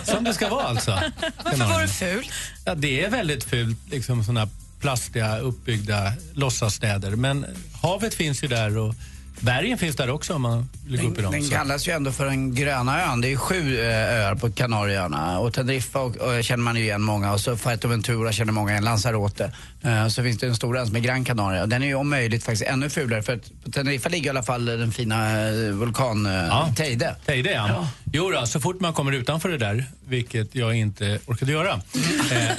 Som 0.04 0.25
det 0.25 0.35
ska 0.35 0.49
vara 0.49 0.64
alltså. 0.64 1.00
Varför 1.45 1.64
var 1.64 1.83
det 1.83 1.88
fult? 1.88 2.30
Ja, 2.64 2.75
det 2.75 3.04
är 3.04 3.11
väldigt 3.11 3.45
fult, 3.45 3.78
liksom 3.90 4.25
såna 4.25 4.49
plastiga 4.80 5.38
uppbyggda 5.38 6.12
låtsasstäder. 6.35 7.11
Men 7.11 7.47
havet 7.83 8.14
finns 8.14 8.45
ju 8.45 8.49
där 8.49 8.78
och 8.78 8.95
bergen 9.40 9.78
finns 9.78 9.97
där 9.97 10.11
också 10.11 10.35
om 10.35 10.42
man 10.42 10.68
vill 10.87 11.00
gå 11.00 11.09
upp 11.09 11.18
i 11.18 11.23
dem. 11.23 11.33
Den 11.33 11.42
Så. 11.45 11.54
kallas 11.54 11.88
ju 11.88 11.92
ändå 11.92 12.12
för 12.12 12.25
den 12.25 12.54
gröna 12.54 13.02
ön. 13.02 13.21
Det 13.21 13.33
är 13.33 13.37
sju 13.37 13.80
eh, 13.80 13.87
öar 13.87 14.35
på 14.35 14.50
Kanarieöarna. 14.50 15.38
Och 15.38 15.54
Teneriffa 15.54 16.00
och, 16.00 16.16
och, 16.16 16.45
känner 16.45 16.64
man 16.64 16.76
ju 16.76 16.83
igen 16.83 17.02
många. 17.02 17.33
Och 17.33 17.40
så 17.40 17.57
Fuerteventura 17.57 18.33
känner 18.33 18.52
många 18.52 18.71
igen. 18.71 18.85
Lanzarote. 18.85 19.52
Eh, 19.83 20.09
så 20.09 20.23
finns 20.23 20.38
det 20.38 20.47
en 20.47 20.57
stor 20.57 20.78
ön 20.78 20.87
som 20.87 20.97
är 20.97 21.00
Gran 21.00 21.25
Canaria. 21.25 21.66
Den 21.66 21.83
är 21.83 21.87
ju 21.87 21.95
om 21.95 22.11
möjligt 22.11 22.45
faktiskt 22.45 22.71
ännu 22.71 22.90
fulare. 22.90 23.23
För 23.23 23.33
att 23.35 23.64
på 23.64 23.71
Teneriffa 23.71 24.09
ligger 24.09 24.26
i 24.26 24.30
alla 24.30 24.42
fall 24.42 24.64
den 24.64 24.92
fina 24.92 25.49
eh, 25.49 25.73
vulkan 25.73 26.26
eh, 26.26 26.75
Teide. 26.75 27.16
Teide, 27.26 27.50
ja. 27.50 27.88
Jo 28.12 28.30
då, 28.30 28.47
så 28.47 28.61
fort 28.61 28.80
man 28.80 28.92
kommer 28.92 29.12
utanför 29.12 29.49
det 29.49 29.59
där, 29.59 29.85
vilket 30.07 30.54
jag 30.54 30.75
inte 30.75 31.18
orkade 31.26 31.52
göra, 31.52 31.73
eh, 32.33 32.50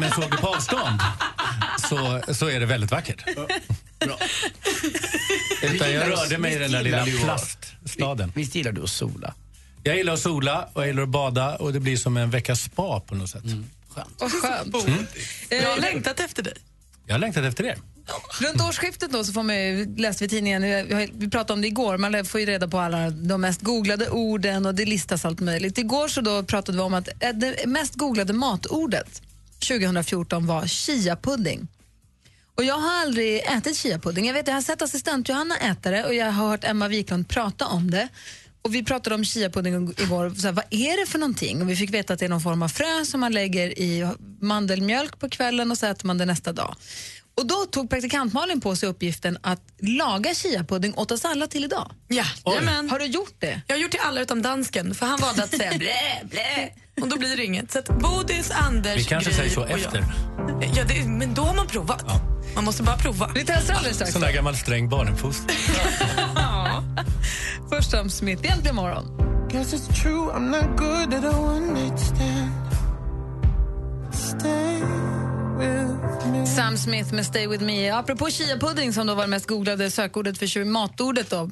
men 0.00 0.10
såg 0.10 0.30
det 0.30 0.36
på 0.36 0.46
avstånd, 0.46 1.00
så, 1.88 2.20
så 2.34 2.48
är 2.48 2.60
det 2.60 2.66
väldigt 2.66 2.90
vackert. 2.90 3.24
Utan 5.62 5.92
jag 5.92 6.10
rörde 6.10 6.38
mig 6.38 6.54
i 6.54 6.58
den 6.58 6.70
där 6.70 6.82
lilla 6.82 7.06
plaststaden. 7.24 8.32
Visst 8.34 8.54
gillar 8.54 8.72
du 8.72 8.82
att 8.82 8.90
sola? 8.90 9.34
Jag 9.82 9.96
gillar 9.96 10.12
att 10.12 10.20
sola 10.20 10.68
och 10.72 10.82
jag 10.82 10.88
gillar 10.88 11.02
att 11.02 11.08
bada 11.08 11.56
och 11.56 11.72
det 11.72 11.80
blir 11.80 11.96
som 11.96 12.16
en 12.16 12.30
veckas 12.30 12.60
spa 12.60 13.00
på 13.00 13.14
något 13.14 13.30
sätt. 13.30 13.44
Vad 14.18 14.32
skönt. 14.32 14.86
Mm. 14.86 15.06
Jag 15.48 15.70
har 15.70 15.80
längtat 15.80 16.20
efter 16.20 16.42
dig. 16.42 16.54
Jag 17.06 17.14
har 17.14 17.18
längtat 17.18 17.44
efter 17.44 17.64
det. 17.64 17.76
Runt 18.40 18.62
årsskiftet 18.62 19.12
då 19.12 19.24
så 19.24 19.32
får 19.32 19.42
man 19.42 19.56
ju, 19.56 19.96
läste 19.96 20.24
vi 20.24 20.26
i 20.26 20.28
tidningen, 20.28 20.62
vi 21.12 21.30
pratade 21.30 21.52
om 21.52 21.60
det 21.60 21.68
igår, 21.68 21.96
man 21.96 22.24
får 22.24 22.40
ju 22.40 22.46
reda 22.46 22.68
på 22.68 22.78
alla 22.78 23.10
de 23.10 23.40
mest 23.40 23.60
googlade 23.60 24.10
orden 24.10 24.66
och 24.66 24.74
det 24.74 24.84
listas 24.84 25.24
allt 25.24 25.40
möjligt. 25.40 25.78
Igår 25.78 26.08
så 26.08 26.20
då 26.20 26.42
pratade 26.42 26.78
vi 26.78 26.82
om 26.82 26.94
att 26.94 27.08
eh, 27.20 27.30
det 27.34 27.66
mest 27.66 27.94
googlade 27.94 28.32
matordet 28.32 29.22
2014 29.68 30.46
var 30.46 30.66
chiapudding. 30.66 31.68
Och 32.58 32.64
jag 32.64 32.74
har 32.74 33.00
aldrig 33.00 33.38
ätit 33.38 33.76
chiapudding. 33.76 34.26
Jag 34.26 34.34
vet, 34.34 34.46
jag 34.46 34.54
har 34.54 34.62
sett 34.62 34.82
assistent 34.82 35.28
Johanna 35.28 35.56
äta 35.56 35.90
det 35.90 36.04
och 36.04 36.14
jag 36.14 36.32
har 36.32 36.48
hört 36.48 36.64
Emma 36.64 36.88
Wiklund 36.88 37.28
prata 37.28 37.66
om 37.66 37.90
det. 37.90 38.08
Och 38.62 38.74
vi 38.74 38.84
pratade 38.84 39.14
om 39.14 39.24
chiapudding 39.24 39.94
igår. 39.98 40.30
Så 40.30 40.46
här, 40.46 40.52
vad 40.52 40.64
är 40.70 41.00
det 41.00 41.06
för 41.06 41.18
någonting? 41.18 41.62
Och 41.62 41.70
vi 41.70 41.76
fick 41.76 41.94
veta 41.94 42.12
att 42.12 42.18
det 42.18 42.24
är 42.24 42.28
någon 42.28 42.40
form 42.40 42.62
av 42.62 42.68
frö 42.68 43.04
som 43.04 43.20
man 43.20 43.32
lägger 43.32 43.78
i 43.78 44.08
mandelmjölk 44.40 45.18
på 45.18 45.28
kvällen 45.28 45.70
och 45.70 45.78
så 45.78 45.86
äter 45.86 46.06
man 46.06 46.18
det 46.18 46.24
nästa 46.24 46.52
dag. 46.52 46.76
Och 47.34 47.46
då 47.46 47.66
tog 47.66 47.90
praktikant 47.90 48.32
Malin 48.32 48.60
på 48.60 48.76
sig 48.76 48.88
uppgiften 48.88 49.38
att 49.40 49.62
laga 49.78 50.34
chiapudding 50.34 50.94
åt 50.96 51.10
oss 51.10 51.24
alla 51.24 51.46
till 51.46 51.64
idag. 51.64 51.92
Ja. 52.08 52.24
Har 52.90 52.98
du 52.98 53.04
gjort 53.04 53.34
det? 53.38 53.60
Jag 53.66 53.76
har 53.76 53.80
gjort 53.80 53.92
det 53.92 53.98
alla 53.98 54.20
utom 54.20 54.42
dansken, 54.42 54.94
för 54.94 55.06
han 55.06 55.20
valde 55.20 55.44
att 55.44 55.56
säga 55.56 55.72
blä, 55.78 56.28
blä. 56.30 56.70
Och 57.02 57.08
då 57.08 57.18
blir 57.18 57.36
det 57.36 57.44
inget. 57.44 57.72
Så 57.72 57.78
att 57.78 57.88
Bodis, 57.98 58.50
Anders, 58.50 58.96
Vi 58.96 59.04
kanske 59.04 59.30
Gry 59.30 59.36
säger 59.36 59.50
så 59.50 59.60
och 59.62 59.70
jag. 59.70 59.80
efter. 59.80 60.04
Ja, 60.76 60.84
det, 60.88 61.08
men 61.08 61.34
då 61.34 61.42
har 61.42 61.54
man 61.54 61.66
provat. 61.66 62.04
Man 62.54 62.64
måste 62.64 62.82
bara 62.82 62.96
prova. 62.96 63.30
Vi 63.34 63.44
testar 63.46 63.74
alldeles 63.74 63.96
strax. 63.96 64.12
Sån 64.12 64.22
där 64.22 64.32
gammal 64.32 64.56
sträng 64.56 64.88
barnuppfostran. 64.88 65.56
Först 67.70 67.90
Sam 67.90 68.10
Smith, 68.10 68.44
egentligen 68.44 68.74
imorgon. 68.76 69.04
Guess 69.50 69.74
it's 69.74 70.02
true, 70.02 70.32
I'm 70.32 70.50
not 70.50 70.78
good 70.78 71.14
at 71.24 71.34
one 71.34 71.72
night 71.72 72.00
stand. 72.00 72.52
Stay. 74.12 74.82
Sam 76.56 76.76
Smith 76.76 77.14
med 77.14 77.26
Stay 77.26 77.46
With 77.46 77.64
Me. 77.64 77.90
Apropå 77.90 78.30
chiapudding 78.30 78.92
som 78.92 79.06
då 79.06 79.14
var 79.14 79.22
det 79.22 79.28
mest 79.28 79.46
googlade 79.46 79.90
sökordet 79.90 80.38
för 80.38 80.64
matordet 80.64 81.30
då, 81.30 81.50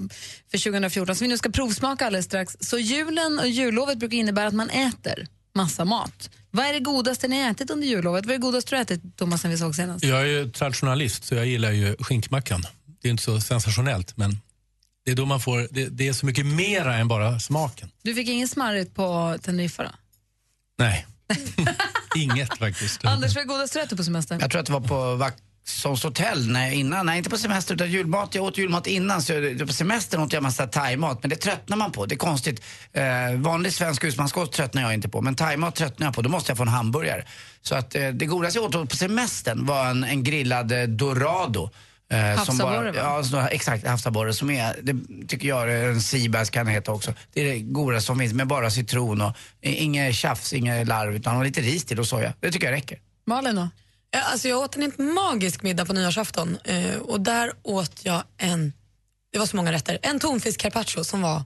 för 0.51 0.59
2014 0.71 1.17
som 1.17 1.25
vi 1.25 1.29
nu 1.29 1.39
ska 1.39 1.51
provsmaka 1.51 2.07
alldeles 2.07 2.27
strax. 2.27 2.57
Så 2.61 2.79
julen 2.79 3.39
och 3.39 3.49
jullovet 3.49 3.99
brukar 3.99 4.17
innebära 4.17 4.47
att 4.49 4.55
man 4.55 4.71
äter 4.71 5.27
massa 5.57 5.85
mat. 5.85 6.31
Vad 6.51 6.66
är 6.66 6.73
det 6.73 6.81
godaste 6.81 7.29
ni 7.29 7.42
har 7.42 7.51
ätit 7.51 7.71
under 7.71 7.87
jullovet? 7.87 8.27
Vad 8.27 8.35
är 8.35 8.38
det 8.38 8.42
godaste 8.42 8.71
du 8.71 8.77
har 8.77 8.83
ätit, 8.83 9.16
Thomas, 9.16 9.40
sen 9.40 9.51
vi 9.51 9.59
såg 9.59 9.75
senast? 9.75 10.05
Jag 10.05 10.21
är 10.21 10.25
ju 10.27 10.51
traditionalist 10.51 11.25
så 11.25 11.35
jag 11.35 11.47
gillar 11.47 11.71
ju 11.71 11.97
skinkmackan. 11.99 12.62
Det 13.03 13.09
är 13.09 13.11
inte 13.11 13.23
så 13.23 13.40
sensationellt 13.40 14.16
men 14.16 14.38
det 15.05 15.12
är 15.12 15.16
då 15.16 15.27
man 15.27 15.40
får, 15.40 15.69
det, 15.71 15.87
det 15.87 16.09
är 16.09 16.12
så 16.12 16.27
mycket 16.27 16.47
mera 16.47 16.97
än 16.97 17.09
bara 17.09 17.40
smaken. 17.40 17.90
Du 18.03 18.14
fick 18.14 18.29
ingen 18.29 18.49
smarrigt 18.49 18.95
på 18.95 19.38
Teneriffa 19.42 19.83
då? 19.83 19.90
Nej, 20.79 21.07
inget 22.16 22.59
faktiskt. 22.59 23.05
Anders, 23.05 23.35
vad 23.35 23.45
är 23.45 23.49
godaste 23.49 23.79
du 23.79 23.83
ätit 23.83 23.99
på 23.99 24.05
semestern? 24.05 24.40
Jag 24.40 24.51
tror 24.51 24.61
att 24.61 24.66
det 24.66 24.73
var 24.73 24.81
på 24.81 25.14
Vaxholms 25.67 26.05
hotell 26.05 26.49
när 26.49 26.65
jag, 26.67 26.75
innan, 26.75 27.07
nej 27.07 27.19
inte 27.19 27.31
på 27.31 27.39
semester 27.39 27.75
utan 27.75 27.91
julmat. 27.91 28.35
Jag 28.35 28.45
åt 28.45 28.59
julmat 28.59 28.87
innan 28.87 29.23
så 29.23 29.33
på 29.67 29.73
semestern 29.73 30.21
åt 30.21 30.33
jag 30.33 30.43
massa 30.43 30.67
thaimat 30.67 31.23
men 31.23 31.31
det 31.31 31.37
tröttnar 31.37 31.77
man 31.77 31.93
på. 31.93 32.07
Det 32.07 32.15
är 32.15 32.17
konstigt. 32.17 32.63
Eh, 32.93 33.05
vanlig 33.37 33.73
svensk 33.73 34.05
husmanskost 34.05 34.53
tröttnar 34.53 34.83
jag 34.83 34.95
inte 34.95 35.09
på 35.09 35.23
men 35.23 35.35
thaimat 35.35 35.75
tröttnar 35.75 36.07
jag 36.07 36.15
på. 36.15 36.23
Då 36.23 36.29
måste 36.29 36.51
jag 36.51 36.57
få 36.57 36.63
en 36.63 36.69
hamburgare. 36.69 37.25
Så 37.63 37.75
att 37.75 37.95
eh, 37.95 38.09
det 38.09 38.27
godaste 38.27 38.59
jag 38.59 38.75
åt 38.75 38.91
på 38.91 38.97
semestern 38.97 39.67
var 39.67 39.87
en, 39.87 40.05
en 40.05 40.23
grillad 40.23 40.73
eh, 40.73 40.83
dorado. 40.83 41.71
Eh, 42.11 42.19
Havsabborre, 42.19 42.93
va? 42.93 42.99
Ja, 42.99 43.25
så, 43.25 43.41
exakt. 43.41 43.87
Havsabborre 43.87 44.33
som 44.33 44.51
är, 44.51 44.77
det 44.83 45.27
tycker 45.29 45.49
jag, 45.49 45.73
är 45.73 45.89
en 45.89 46.01
seabass 46.01 46.51
kan 46.51 46.67
heta 46.67 46.93
också. 46.93 47.15
Det 47.33 47.41
är 47.41 47.45
det 47.45 47.61
godaste 47.61 48.07
som 48.07 48.19
finns 48.19 48.33
med 48.33 48.47
bara 48.47 48.71
citron 48.71 49.21
och 49.21 49.37
inget 49.61 50.15
tjafs, 50.15 50.53
inget 50.53 50.89
larv 50.89 51.15
utan 51.15 51.45
lite 51.45 51.61
ris 51.61 51.85
till 51.85 52.01
och 52.01 52.07
soja. 52.07 52.33
Det 52.41 52.53
tycker 52.53 52.67
jag 52.67 52.75
räcker. 52.75 52.99
Malin 53.27 53.57
då? 53.57 53.69
Ja, 54.11 54.21
Alltså 54.21 54.49
jag 54.49 54.59
åt 54.59 54.77
en 54.77 54.83
helt 54.83 54.99
magisk 54.99 55.62
middag 55.62 55.85
på 55.85 55.92
nyårsafton 55.92 56.59
eh, 56.64 56.97
och 56.97 57.21
där 57.21 57.53
åt 57.62 58.05
jag 58.05 58.23
en, 58.38 58.73
det 59.33 59.38
var 59.38 59.47
så 59.47 59.57
många 59.57 59.73
rätter, 59.73 59.99
en 60.03 60.21
tonfisk 60.21 60.61
carpaccio 60.61 61.05
som 61.05 61.23
var 61.23 61.42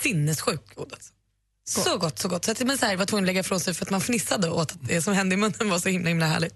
sinnessjukt 0.00 0.74
god. 0.74 0.92
Alltså. 0.92 1.12
Så 1.68 1.98
gott, 1.98 2.18
så 2.18 2.28
gott. 2.28 2.44
Så 2.44 2.50
att 2.50 2.66
man 2.66 2.78
så 2.78 2.86
här, 2.86 2.96
var 2.96 3.04
tvungen 3.04 3.24
att 3.24 3.26
lägga 3.26 3.40
ifrån 3.40 3.60
sig 3.60 3.74
för 3.74 3.84
att 3.84 3.90
man 3.90 4.00
fnissade 4.00 4.50
åt 4.50 4.72
att 4.72 4.78
det 4.80 5.02
som 5.02 5.14
hände 5.14 5.34
i 5.34 5.36
munnen 5.36 5.70
var 5.70 5.78
så 5.78 5.88
himla, 5.88 6.08
himla 6.08 6.26
härligt. 6.26 6.54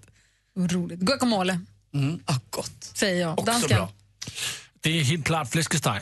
Roligt. 0.57 0.99
Guacamole. 0.99 1.59
Mm. 1.93 2.19
Ah, 2.25 2.39
gott. 2.49 2.91
Säger 2.93 3.21
jag. 3.21 3.33
Också 3.33 3.45
Dansken. 3.45 3.77
bra. 3.77 3.89
Det 4.81 4.99
är 4.99 5.03
helt 5.03 5.25
klart 5.25 5.51
fläskesteg. 5.51 6.01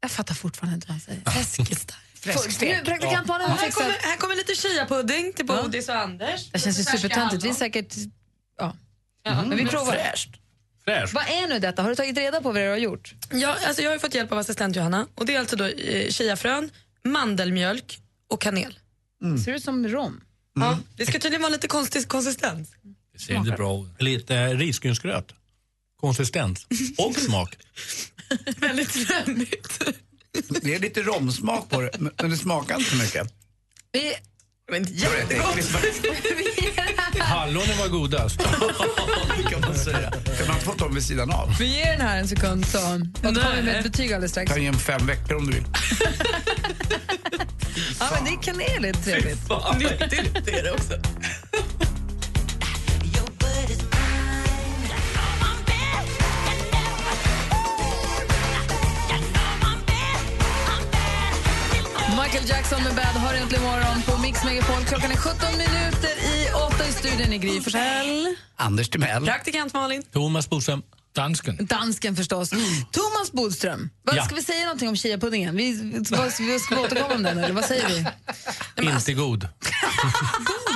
Jag 0.00 0.10
fattar 0.10 0.34
fortfarande 0.34 0.74
inte 0.74 0.86
vad 0.86 0.94
han 0.94 1.00
säger. 1.00 1.30
Fläskesteg. 1.30 1.96
Nu, 2.26 2.84
praktikant 2.84 3.28
har 3.28 3.38
här, 3.38 3.70
kommer, 3.70 3.90
här 3.90 4.16
kommer 4.16 4.36
lite 4.36 4.52
chia-pudding 4.52 5.32
till 5.32 5.46
Bodis 5.46 5.88
och 5.88 5.94
Anders. 5.94 6.50
Det 6.52 6.58
känns 6.58 6.78
ju 6.78 6.84
supertöntigt. 6.84 7.44
Vi 7.44 7.48
är 7.48 7.54
säkert... 7.54 7.94
Ja. 9.26 9.44
Men 9.44 9.56
vi 9.58 9.66
provar. 9.66 9.92
Fräscht. 9.92 10.28
Fräscht. 10.84 11.14
Vad 11.14 11.24
är 11.28 11.48
nu 11.48 11.58
detta? 11.58 11.82
Har 11.82 11.88
du 11.88 11.94
tagit 11.96 12.18
reda 12.18 12.40
på 12.40 12.52
vad 12.52 12.62
du 12.62 12.68
har 12.68 12.76
gjort? 12.76 13.14
Ja, 13.32 13.56
alltså 13.66 13.82
jag 13.82 13.90
har 13.90 13.98
fått 13.98 14.14
hjälp 14.14 14.32
av 14.32 14.38
assistent 14.38 14.76
Johanna. 14.76 15.06
Och 15.14 15.26
det 15.26 15.34
är 15.34 15.38
alltså 15.40 15.56
då 15.56 15.64
eh, 15.64 16.08
chiafrön, 16.10 16.70
mandelmjölk 17.04 17.98
och 18.30 18.40
kanel. 18.40 18.78
Ser 19.44 19.52
ut 19.54 19.64
som 19.64 19.88
rom. 19.88 20.20
Ja, 20.54 20.78
det 20.96 21.06
ska 21.06 21.12
tydligen 21.12 21.42
vara 21.42 21.52
lite 21.52 21.68
konstig 21.68 22.08
konsistens. 22.08 22.68
Det 23.12 23.18
ser 23.18 23.34
inte 23.34 23.50
bra 23.50 23.82
ut. 23.84 24.02
Lite 24.02 24.54
risgrynsgröt. 24.54 25.32
Konsistens 26.00 26.66
och 26.98 27.14
smak. 27.16 27.56
Väldigt 28.56 29.08
trendigt. 29.08 29.82
Det 30.62 30.74
är 30.74 30.78
lite 30.78 31.02
romsmak 31.02 31.68
på 31.68 31.80
det, 31.80 31.90
men- 31.98 32.12
men 32.22 32.30
det 32.30 32.36
smakar 32.36 32.78
inte 32.78 32.90
så 32.90 32.96
mycket. 32.96 33.34
Vi... 33.92 34.14
Men 34.72 34.82
Det 34.82 35.04
är 35.04 35.10
rätt 35.10 35.30
äckligt. 35.30 35.68
Hallonen 37.20 37.78
var 37.78 37.88
godast. 37.88 38.38
Det 39.36 39.42
kan 39.50 39.60
man 39.60 39.74
säga. 39.74 40.10
Kan 40.10 40.48
man 40.48 40.60
få 40.60 40.72
dem 40.74 40.94
vid 40.94 41.02
sidan 41.04 41.30
av? 41.32 41.56
Vi 41.58 41.76
ger 41.76 41.92
den 41.92 42.00
här 42.00 42.18
en 42.18 42.28
sekund 42.28 42.66
så 42.66 42.78
återkommer 42.78 43.56
vi 43.56 43.62
med 43.62 43.76
ett 43.76 43.84
betyg 43.84 44.12
alldeles 44.12 44.30
strax. 44.30 44.52
kan 44.52 44.62
ge 44.62 44.68
en 44.68 44.78
fem 44.78 45.06
veckor 45.06 45.36
om 45.36 45.46
du 45.46 45.52
vill. 45.52 45.64
Ja, 48.00 48.06
men 48.14 48.24
det 48.24 48.30
är 48.30 48.42
kaneligt 48.42 49.04
trevligt. 49.04 49.38
Nyttigt 49.78 50.44
det 50.46 50.58
är 50.58 50.62
det 50.62 50.70
också. 50.72 50.92
Michael 62.40 62.48
Jackson 62.58 62.82
med 62.82 62.94
Bad 62.94 63.04
har 63.04 63.34
äntligen 63.34 63.64
morgon 63.64 64.02
på 64.02 64.18
Mix 64.18 64.44
Megapol. 64.44 64.84
Klockan 64.84 65.10
är 65.10 65.16
17 65.16 65.38
minuter 65.52 66.10
i 66.34 66.48
8 66.74 66.86
i 66.88 66.92
studion 66.92 67.32
i 67.32 67.38
Gry 67.38 67.60
Forssell. 67.60 68.34
Anders 68.56 68.88
Timell. 68.88 69.24
Praktikant 69.24 69.72
Malin. 69.74 70.02
Thomas 70.12 70.50
Bodström. 70.50 70.82
Dansken. 71.14 71.66
Dansken 71.66 72.16
förstås. 72.16 72.50
Thomas 72.90 73.32
Bodström, 73.32 73.90
vad 74.02 74.16
Ja. 74.16 74.24
ska 74.24 74.34
vi 74.34 74.42
säga 74.42 74.64
någonting 74.64 74.88
om 74.88 74.96
chiapuddingen? 74.96 75.56
Vi, 75.56 75.72
vad, 76.10 76.32
vi 76.38 76.58
ska 76.58 76.74
vi 76.74 76.80
återkomma 76.80 77.14
om 77.14 77.22
den 77.22 77.38
eller 77.38 77.54
vad 77.54 77.64
säger 77.64 77.88
vi? 77.88 78.86
Inte 78.90 79.12
god. 79.12 79.48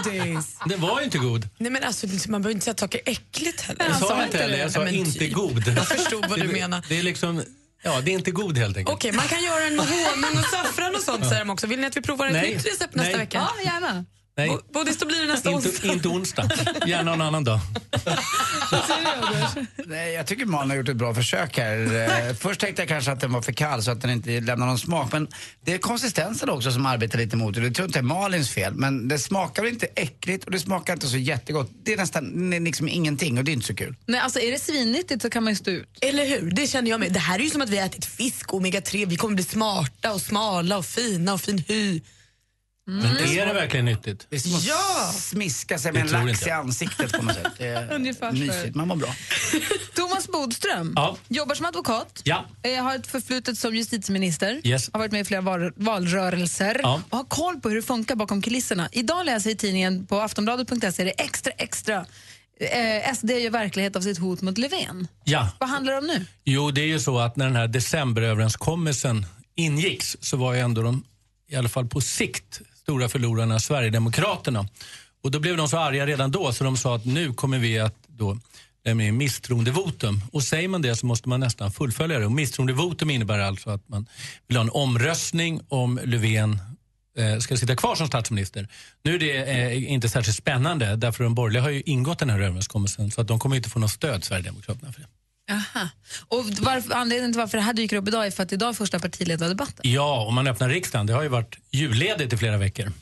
Godis. 0.04 0.56
Den 0.66 0.80
var 0.80 0.98
ju 0.98 1.04
inte 1.04 1.18
god. 1.18 1.48
Nej, 1.58 1.70
men 1.70 1.82
alltså, 1.84 2.06
man 2.28 2.42
behöver 2.42 2.50
inte 2.54 2.64
säga 2.64 2.72
att 2.72 2.80
saker 2.80 3.00
är 3.06 3.12
äckligt 3.12 3.60
heller. 3.60 3.84
Jag 3.88 3.96
sa 3.98 4.24
inte 4.24 4.38
heller, 4.38 4.58
jag 4.58 4.72
sa 4.72 4.78
Nej, 4.84 4.92
men 4.92 4.94
inte 5.06 5.18
typ. 5.18 5.32
god. 5.34 5.68
Jag 5.68 5.88
förstod 5.88 6.26
vad 6.28 6.38
du 6.40 6.46
Det- 6.46 6.52
menar. 6.52 6.84
Det 6.88 6.98
är 6.98 7.02
liksom, 7.02 7.42
ja 7.82 8.00
det 8.00 8.10
är 8.10 8.14
inte 8.14 8.30
god 8.30 8.58
helt 8.58 8.76
enkelt. 8.76 8.96
Okej, 8.96 9.12
man 9.12 9.28
kan 9.28 9.42
göra 9.42 9.64
en 9.64 9.76
med 9.76 9.86
honung 9.86 10.38
och 10.38 10.44
saffran 10.44 10.94
och 10.94 11.02
sånt 11.02 11.28
säger 11.28 11.40
de 11.44 11.50
också. 11.50 11.66
Vill 11.66 11.80
ni 11.80 11.86
att 11.86 11.96
vi 11.96 12.02
provar 12.02 12.26
ett 12.26 12.32
Nej. 12.32 12.54
nytt 12.54 12.66
recept 12.66 12.94
nästa 12.94 13.10
Nej. 13.10 13.18
vecka? 13.18 13.38
Ja, 13.38 13.72
gärna. 13.72 14.04
Nej, 14.46 14.58
Bodis, 14.72 14.98
då 14.98 15.06
blir 15.06 15.20
det 15.20 15.26
nästa 15.32 15.50
inte, 15.50 15.68
onsdag. 15.68 15.92
inte 15.92 16.08
onsdag. 16.08 16.50
Gärna 16.86 17.12
en 17.12 17.20
annan 17.20 17.44
dag. 17.44 17.60
Nej, 19.86 20.12
jag 20.12 20.26
tycker 20.26 20.44
Malin 20.46 20.70
har 20.70 20.76
gjort 20.76 20.88
ett 20.88 20.96
bra 20.96 21.14
försök 21.14 21.58
här. 21.58 21.78
Eh, 22.28 22.34
Först 22.34 22.60
tänkte 22.60 22.82
jag 22.82 22.88
kanske 22.88 23.12
att 23.12 23.20
den 23.20 23.32
var 23.32 23.42
för 23.42 23.52
kall 23.52 23.82
så 23.82 23.90
att 23.90 24.00
den 24.00 24.10
inte 24.10 24.40
lämnar 24.40 24.66
någon 24.66 24.78
smak. 24.78 25.12
Men 25.12 25.28
det 25.64 25.72
är 25.74 25.78
konsistensen 25.78 26.48
också 26.50 26.72
som 26.72 26.86
arbetar 26.86 27.18
lite 27.18 27.36
mot 27.36 27.54
det. 27.54 27.60
Det 27.60 27.70
tror 27.70 27.86
inte 27.86 27.98
är 27.98 28.02
Malins 28.02 28.50
fel. 28.50 28.74
Men 28.74 29.08
det 29.08 29.18
smakar 29.18 29.62
väl 29.62 29.72
inte 29.72 29.86
äckligt 29.94 30.44
och 30.44 30.50
det 30.50 30.58
smakar 30.58 30.92
inte 30.92 31.06
så 31.06 31.16
jättegott. 31.16 31.70
Det 31.84 31.92
är 31.92 31.96
nästan 31.96 32.50
liksom 32.64 32.88
ingenting 32.88 33.38
och 33.38 33.44
det 33.44 33.50
är 33.50 33.52
inte 33.52 33.66
så 33.66 33.74
kul. 33.74 33.94
Nej, 34.06 34.20
alltså 34.20 34.40
är 34.40 34.52
det 34.52 34.58
svinnyttigt 34.58 35.22
så 35.22 35.30
kan 35.30 35.44
man 35.44 35.52
ju 35.52 35.56
stå 35.56 35.70
ut. 35.70 35.88
Eller 36.00 36.26
hur? 36.26 36.50
Det 36.50 36.66
känner 36.66 36.90
jag 36.90 37.00
med. 37.00 37.12
Det 37.12 37.20
här 37.20 37.38
är 37.38 37.42
ju 37.42 37.50
som 37.50 37.62
att 37.62 37.68
vi 37.70 37.78
har 37.78 37.86
ätit 37.86 38.04
fisk, 38.04 38.50
omega-3. 38.52 39.06
Vi 39.06 39.16
kommer 39.16 39.34
bli 39.34 39.44
smarta 39.44 40.12
och 40.12 40.20
smala 40.20 40.78
och 40.78 40.84
fina 40.86 41.32
och 41.34 41.40
fin 41.40 41.64
hy. 41.68 42.00
Men 42.90 43.16
är 43.16 43.46
det 43.46 43.52
verkligen 43.52 43.84
nyttigt? 43.84 44.26
Det 44.30 44.36
är 44.36 44.40
som 44.40 44.54
att 44.54 44.64
Ja! 44.64 45.12
smiska 45.14 45.78
sig 45.78 45.92
med 45.92 46.02
en 46.02 46.08
lax 46.08 46.30
inte 46.32 46.48
i 46.48 46.52
ansiktet 46.52 47.12
på 47.12 47.22
något 47.22 47.34
sätt. 47.34 47.52
Det 47.58 47.66
är 47.66 47.92
Ungefär 47.94 48.32
mysigt, 48.32 48.74
man 48.76 48.88
mår 48.88 48.96
bra. 48.96 49.14
Thomas 49.94 50.28
Bodström 50.28 50.92
Ja. 50.96 51.16
jobbar 51.28 51.54
som 51.54 51.66
advokat. 51.66 52.20
Ja. 52.24 52.44
Eh, 52.62 52.82
har 52.84 52.94
ett 52.96 53.06
förflutet 53.06 53.58
som 53.58 53.74
justitieminister. 53.76 54.60
Yes. 54.64 54.90
Har 54.92 54.98
varit 54.98 55.12
med 55.12 55.20
i 55.20 55.24
flera 55.24 55.40
val 55.40 55.72
valrörelser. 55.76 56.80
Ja. 56.82 57.02
Och 57.10 57.16
har 57.18 57.24
koll 57.24 57.60
på 57.60 57.68
hur 57.68 57.76
det 57.76 57.82
funkar 57.82 58.14
bakom 58.16 58.42
kulisserna. 58.42 58.88
Idag 58.92 59.26
läser 59.26 59.50
jag 59.50 59.54
i 59.54 59.58
tidningen 59.58 60.06
på 60.06 60.20
aftonbladet.se 60.20 61.04
det 61.04 61.10
extra 61.10 61.52
extra. 61.52 62.06
Eh, 62.60 63.14
SD 63.14 63.30
gör 63.30 63.50
verklighet 63.50 63.96
av 63.96 64.00
sitt 64.00 64.18
hot 64.18 64.40
mot 64.42 64.58
Löfven. 64.58 65.08
Ja. 65.24 65.48
Vad 65.60 65.68
handlar 65.68 65.92
det 65.92 65.98
om 65.98 66.06
nu? 66.06 66.26
Jo, 66.44 66.70
det 66.70 66.80
är 66.80 66.86
ju 66.86 67.00
så 67.00 67.18
att 67.18 67.36
när 67.36 67.46
den 67.46 67.56
här 67.56 67.68
decemberöverenskommelsen 67.68 69.26
ingicks 69.54 70.16
så 70.20 70.36
var 70.36 70.54
ju 70.54 70.60
ändå 70.60 70.82
de, 70.82 71.04
i 71.48 71.56
alla 71.56 71.68
fall 71.68 71.86
på 71.86 72.00
sikt, 72.00 72.60
stora 72.82 73.08
förlorarna 73.08 73.60
Sverigedemokraterna. 73.60 74.68
Och 75.22 75.30
då 75.30 75.40
blev 75.40 75.56
de 75.56 75.68
så 75.68 75.78
arga 75.78 76.06
redan 76.06 76.30
då 76.30 76.52
så 76.52 76.64
de 76.64 76.76
sa 76.76 76.96
att 76.96 77.04
nu 77.04 77.32
kommer 77.32 77.58
vi 77.58 77.78
att 77.78 77.94
då 78.06 78.30
eh, 78.30 78.38
lämna 78.84 79.12
misstroendevotum. 79.12 80.20
Och 80.32 80.42
säger 80.42 80.68
man 80.68 80.82
det 80.82 80.96
så 80.96 81.06
måste 81.06 81.28
man 81.28 81.40
nästan 81.40 81.72
fullfölja 81.72 82.18
det. 82.18 82.26
Och 82.26 82.32
misstroendevotum 82.32 83.10
innebär 83.10 83.38
alltså 83.38 83.70
att 83.70 83.88
man 83.88 84.06
vill 84.48 84.56
ha 84.56 84.64
en 84.64 84.70
omröstning 84.70 85.60
om 85.68 86.00
Löfven 86.04 86.58
eh, 87.18 87.38
ska 87.38 87.56
sitta 87.56 87.76
kvar 87.76 87.94
som 87.94 88.06
statsminister. 88.06 88.68
Nu 89.02 89.14
är 89.14 89.18
det 89.18 89.36
eh, 89.36 89.92
inte 89.92 90.08
särskilt 90.08 90.36
spännande 90.36 90.96
därför 90.96 91.24
de 91.24 91.34
borgerliga 91.34 91.62
har 91.62 91.70
ju 91.70 91.82
ingått 91.86 92.18
den 92.18 92.30
här 92.30 92.40
överenskommelsen 92.40 93.10
så 93.10 93.20
att 93.20 93.28
de 93.28 93.38
kommer 93.38 93.56
inte 93.56 93.70
få 93.70 93.78
något 93.78 93.90
stöd, 93.90 94.24
Sverigedemokraterna, 94.24 94.92
för 94.92 95.00
det. 95.00 95.08
Aha. 95.50 95.88
Och 96.28 96.44
varför, 96.60 96.94
anledningen 96.94 97.32
till 97.32 97.40
varför 97.40 97.58
det 97.58 97.64
här 97.64 97.72
dyker 97.72 97.96
upp 97.96 98.08
idag 98.08 98.26
är 98.26 98.30
för 98.30 98.42
att 98.42 98.52
idag 98.52 98.68
är 98.68 98.72
första 98.72 98.98
partiledardebatten. 98.98 99.80
Ja, 99.82 100.24
om 100.26 100.34
man 100.34 100.46
öppnar 100.46 100.68
riksdagen. 100.68 101.06
Det 101.06 101.12
har 101.12 101.22
ju 101.22 101.28
varit 101.28 101.58
julledigt 101.70 102.32
i 102.32 102.36
flera 102.36 102.56
veckor. 102.56 102.92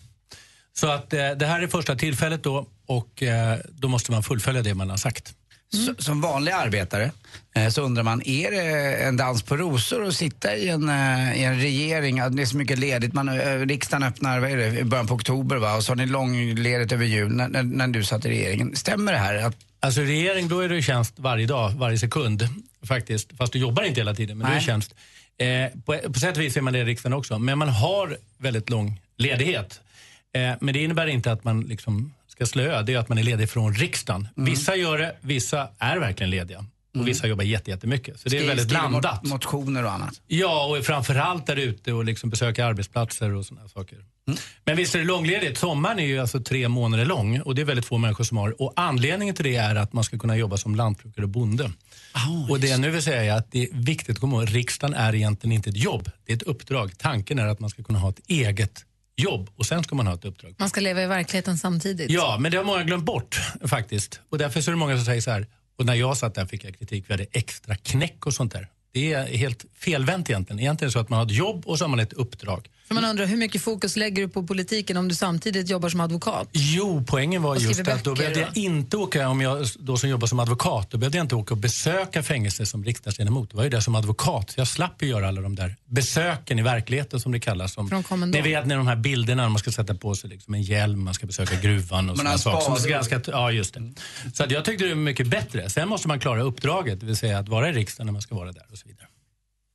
Så 0.73 0.87
att 0.87 1.13
eh, 1.13 1.31
det 1.31 1.47
här 1.47 1.61
är 1.61 1.67
första 1.67 1.97
tillfället 1.97 2.43
då 2.43 2.67
och 2.87 3.23
eh, 3.23 3.59
då 3.69 3.89
måste 3.89 4.13
man 4.13 4.23
fullfölja 4.23 4.63
det 4.63 4.75
man 4.75 4.91
har 4.91 4.97
sagt. 4.97 5.35
Så, 5.73 6.03
som 6.03 6.21
vanlig 6.21 6.53
arbetare 6.53 7.11
eh, 7.55 7.69
så 7.69 7.83
undrar 7.83 8.03
man, 8.03 8.23
är 8.25 8.51
det 8.51 8.97
en 8.97 9.17
dans 9.17 9.43
på 9.43 9.57
rosor 9.57 10.07
att 10.07 10.15
sitta 10.15 10.57
i 10.57 10.69
en, 10.69 10.89
eh, 10.89 11.41
i 11.41 11.45
en 11.45 11.61
regering? 11.61 12.21
Att 12.21 12.37
Det 12.37 12.43
är 12.43 12.47
så 12.47 12.57
mycket 12.57 12.79
ledigt. 12.79 13.13
Man, 13.13 13.29
eh, 13.29 13.59
riksdagen 13.59 14.03
öppnar 14.03 14.41
vad 14.41 14.51
är 14.51 14.57
det, 14.57 14.79
i 14.79 14.85
början 14.85 15.07
på 15.07 15.15
oktober 15.15 15.57
va? 15.57 15.77
och 15.77 15.85
så 15.85 15.91
har 15.91 15.97
ni 15.97 16.07
långledigt 16.07 16.93
över 16.93 17.05
jul 17.05 17.33
när, 17.33 17.49
när, 17.49 17.63
när 17.63 17.89
du 17.89 18.05
satt 18.05 18.25
i 18.25 18.29
regeringen. 18.29 18.77
Stämmer 18.77 19.13
det 19.13 19.19
här? 19.19 19.35
Att, 19.35 19.57
Alltså 19.81 20.01
regering, 20.01 20.49
då 20.49 20.61
är 20.61 20.69
det 20.69 20.83
tjänst 20.83 21.15
varje 21.19 21.47
dag, 21.47 21.71
varje 21.71 21.99
sekund 21.99 22.49
faktiskt. 22.83 23.37
Fast 23.37 23.53
du 23.53 23.59
jobbar 23.59 23.83
inte 23.83 24.01
hela 24.01 24.15
tiden, 24.15 24.39
men 24.39 24.47
det 24.47 24.53
är 24.53 24.57
Nej. 24.57 24.65
tjänst. 24.65 24.95
Eh, 25.39 25.81
på, 25.85 26.13
på 26.13 26.19
sätt 26.19 26.37
och 26.37 26.43
vis 26.43 26.57
är 26.57 26.61
man 26.61 26.73
det 26.73 26.79
i 26.79 26.85
riksdagen 26.85 27.19
också. 27.19 27.39
Men 27.39 27.59
man 27.59 27.69
har 27.69 28.17
väldigt 28.39 28.71
lång 28.71 29.01
ledighet. 29.17 29.81
Eh, 30.35 30.53
men 30.61 30.75
det 30.75 30.83
innebär 30.83 31.07
inte 31.07 31.33
att 31.33 31.45
man 31.45 31.61
liksom 31.61 32.15
ska 32.29 32.47
slöa, 32.47 32.83
det 32.83 32.95
är 32.95 32.99
att 32.99 33.09
man 33.09 33.19
är 33.19 33.23
ledig 33.23 33.51
från 33.51 33.75
riksdagen. 33.75 34.29
Vissa 34.35 34.77
gör 34.77 34.99
det, 34.99 35.17
vissa 35.21 35.69
är 35.79 35.99
verkligen 35.99 36.31
lediga. 36.31 36.65
Och 36.99 37.09
vissa 37.09 37.27
jobbar 37.27 37.45
jätte- 37.45 37.71
jättemycket. 37.71 38.21
Så 38.21 38.29
det 38.29 38.37
är 38.37 38.41
Skriv- 38.41 38.49
väldigt 38.49 38.69
blandat. 38.69 39.25
Motioner 39.25 39.85
och 39.85 39.93
annat. 39.93 40.21
Ja, 40.27 40.67
och 40.67 40.85
framförallt 40.85 41.47
där 41.47 41.57
ute 41.57 41.93
och 41.93 42.05
liksom 42.05 42.31
besöka 42.31 42.67
arbetsplatser 42.67 43.35
och 43.35 43.47
sådana 43.47 43.69
saker. 43.69 43.99
Men 44.65 44.77
visst 44.77 44.95
är 44.95 44.99
det 44.99 45.05
långledigt. 45.05 45.59
Sommaren 45.59 45.99
är 45.99 46.07
ju 46.07 46.19
alltså 46.19 46.41
tre 46.41 46.69
månader 46.69 47.05
lång 47.05 47.41
och 47.41 47.55
det 47.55 47.61
är 47.61 47.65
väldigt 47.65 47.85
få 47.87 47.99
människor 47.99 48.25
som 48.25 48.37
har. 48.37 48.63
Och 48.63 48.73
anledningen 48.77 49.35
till 49.35 49.45
det 49.45 49.57
är 49.57 49.75
att 49.75 49.93
man 49.93 50.05
ska 50.05 50.19
kunna 50.19 50.37
jobba 50.37 50.57
som 50.57 50.75
lantbrukare 50.75 51.25
och 51.25 51.29
bonde. 51.31 51.73
och 52.49 52.61
det 52.61 52.67
jag 52.69 52.81
nu 52.81 52.91
vill 52.91 53.03
säga 53.03 53.35
är 53.35 53.39
att 53.39 53.53
det 53.53 53.63
är 53.63 53.69
viktigt 53.73 54.11
att 54.17 54.21
komma 54.21 54.37
ihåg, 54.43 54.55
riksdagen 54.55 54.95
är 54.97 55.15
egentligen 55.15 55.53
inte 55.53 55.71
ett 55.71 55.77
jobb. 55.77 56.11
Det 56.27 56.33
är 56.33 56.37
ett 56.37 56.43
uppdrag. 56.43 56.99
Tanken 56.99 57.39
är 57.39 57.47
att 57.47 57.61
man 57.61 57.71
ska 57.71 57.83
kunna 57.83 57.99
ha 57.99 58.09
ett 58.11 58.21
eget 58.27 58.85
jobb 59.17 59.51
och 59.57 59.67
sen 59.67 59.85
ska 59.85 59.95
man 59.95 60.07
ha 60.07 60.15
ett 60.15 60.25
uppdrag. 60.25 60.55
Man 60.59 60.69
ska 60.71 60.81
leva 60.81 61.03
i 61.03 61.07
verkligheten 61.07 61.59
samtidigt. 61.59 62.11
Ja, 62.11 62.37
men 62.41 62.51
det 62.51 62.57
har 62.57 62.65
många 62.65 62.83
glömt 62.83 63.05
bort 63.05 63.41
faktiskt. 63.67 64.21
Och 64.31 64.39
därför 64.39 64.61
så 64.61 64.71
är 64.71 64.73
det 64.73 64.79
många 64.79 64.97
som 64.97 65.05
säger 65.05 65.21
så 65.21 65.31
här, 65.31 65.47
och 65.79 65.87
när 65.87 65.95
jag 65.95 66.17
satt 66.17 66.35
där 66.35 66.47
fick 66.47 66.65
jag 66.65 66.79
kritik, 66.79 67.05
vi 67.07 67.13
hade 67.13 67.27
extra 67.33 67.77
knäck 67.77 68.27
och 68.27 68.35
sånt 68.35 68.53
där. 68.53 68.69
Det 68.93 69.13
är 69.13 69.27
helt 69.27 69.65
felvänt 69.75 70.31
egentligen. 70.31 70.61
Egentligen 70.61 70.93
så 70.93 70.99
att 70.99 71.09
man 71.09 71.19
har 71.19 71.27
ett 71.27 71.33
jobb 71.33 71.67
och 71.67 71.79
så 71.79 71.85
har 71.85 71.89
man 71.89 72.01
ett 72.01 72.13
uppdrag. 72.13 72.69
För 72.89 72.95
man 72.95 73.05
undrar 73.05 73.27
hur 73.27 73.37
mycket 73.37 73.63
fokus 73.63 73.97
lägger 73.97 74.23
du 74.23 74.29
på 74.29 74.43
politiken 74.47 74.97
om 74.97 75.09
du 75.09 75.15
samtidigt 75.15 75.69
jobbar 75.69 75.89
som 75.89 76.01
advokat? 76.01 76.49
Jo, 76.53 77.05
poängen 77.07 77.43
var 77.43 77.57
just 77.57 77.81
att 77.89 78.05
då 78.05 78.11
böcker, 78.11 78.23
behövde 78.23 78.41
jag 78.41 78.57
inte 78.57 78.97
åka, 78.97 79.29
om 79.29 79.41
jag 79.41 79.67
då 79.79 79.97
som 79.97 80.09
jobbar 80.09 80.27
som 80.27 80.39
advokat, 80.41 80.91
då 80.91 80.99
behövde 80.99 81.19
jag 81.19 81.25
inte 81.25 81.35
åka 81.35 81.55
och 81.55 81.59
besöka 81.59 82.23
fängelser 82.23 82.65
som 82.65 82.85
riksdagsledamot. 82.85 83.51
Det 83.51 83.57
var 83.57 83.65
ju 83.65 83.71
det 83.71 83.83
som 83.83 83.95
advokat, 83.95 84.51
så 84.51 84.61
jag 84.61 84.69
slapp 84.69 85.03
ju 85.03 85.09
göra 85.09 85.29
alla 85.29 85.41
de 85.41 85.55
där 85.55 85.77
besöken 85.87 86.59
i 86.59 86.63
verkligheten 86.63 87.21
som 87.21 87.33
det 87.33 87.41
kallas. 87.41 87.73
Som, 87.73 87.89
Från 87.89 88.03
kommendor. 88.03 88.39
ni 88.43 88.49
vet 88.49 88.67
när 88.67 88.77
de 88.77 88.87
här 88.87 88.97
bilderna, 88.97 89.43
när 89.43 89.49
man 89.49 89.59
ska 89.59 89.73
sätta 89.73 89.95
på 89.95 90.15
sig 90.15 90.31
liksom 90.31 90.55
en 90.55 90.63
hjälm, 90.63 91.05
man 91.05 91.15
ska 91.15 91.27
besöka 91.27 91.61
gruvan 91.61 92.11
och 92.11 92.17
Man 92.17 92.27
har 92.27 92.37
sådana 92.39 92.61
saker. 92.61 92.67
Som 92.67 92.77
spade. 92.77 92.91
ganska, 92.91 93.21
ja, 93.27 93.53
just 93.53 93.75
det. 93.75 93.93
Så 94.35 94.45
att 94.45 94.51
jag 94.51 94.65
tyckte 94.65 94.85
det 94.85 94.91
var 94.95 94.97
mycket 95.03 95.27
bättre. 95.27 95.71
Sen 95.71 95.89
måste 95.89 96.09
man 96.09 96.21
klara 96.21 96.43
uppdraget, 96.43 97.01
det 97.01 97.07
vill 97.07 97.17
säga 97.17 97.39
att 97.39 97.49
vara 97.49 97.69
i 97.69 97.73
riksdagen 97.73 98.07
när 98.07 98.13
man 98.13 98.23
ska 98.23 98.35
vara 98.35 98.53
där 98.53 98.67
och 98.73 98.79
så 98.79 98.89
vidare. 98.89 99.07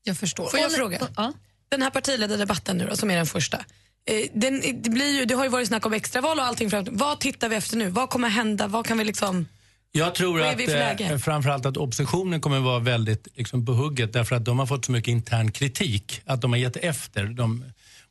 Jag 0.03 0.17
förstår. 0.17 0.45
Får 0.49 0.59
jag 0.59 0.71
nu- 0.71 0.77
fråga? 0.77 0.99
Ja. 1.15 1.33
Den 1.73 1.81
här 1.81 1.89
partiledardebatten 1.89 2.77
nu 2.77 2.87
då, 2.89 2.95
som 2.95 3.11
är 3.11 3.15
den 3.15 3.25
första. 3.25 3.57
Eh, 3.57 4.29
den, 4.33 4.61
det, 4.83 4.89
blir 4.89 5.19
ju, 5.19 5.25
det 5.25 5.33
har 5.33 5.43
ju 5.43 5.49
varit 5.49 5.67
snack 5.67 5.85
om 5.85 5.93
extraval 5.93 6.39
och 6.39 6.45
allting. 6.45 6.69
Framåt. 6.69 6.89
Vad 6.91 7.19
tittar 7.19 7.49
vi 7.49 7.55
efter 7.55 7.77
nu? 7.77 7.89
Vad 7.89 8.09
kommer 8.09 8.29
hända? 8.29 8.67
Vad 8.67 8.85
kan 8.85 8.97
vi 8.97 9.03
liksom... 9.03 9.47
Jag 9.91 10.15
tror 10.15 10.41
att 10.41 10.99
eh, 10.99 11.17
framförallt 11.17 11.65
att 11.65 11.77
oppositionen 11.77 12.41
kommer 12.41 12.59
vara 12.59 12.79
väldigt 12.79 13.27
liksom, 13.35 13.65
på 13.65 13.71
hugget 13.71 14.13
därför 14.13 14.35
att 14.35 14.45
de 14.45 14.59
har 14.59 14.65
fått 14.65 14.85
så 14.85 14.91
mycket 14.91 15.11
intern 15.11 15.51
kritik 15.51 16.21
att 16.25 16.41
de 16.41 16.51
har 16.51 16.57
gett 16.57 16.77
efter. 16.77 17.25
De, 17.25 17.65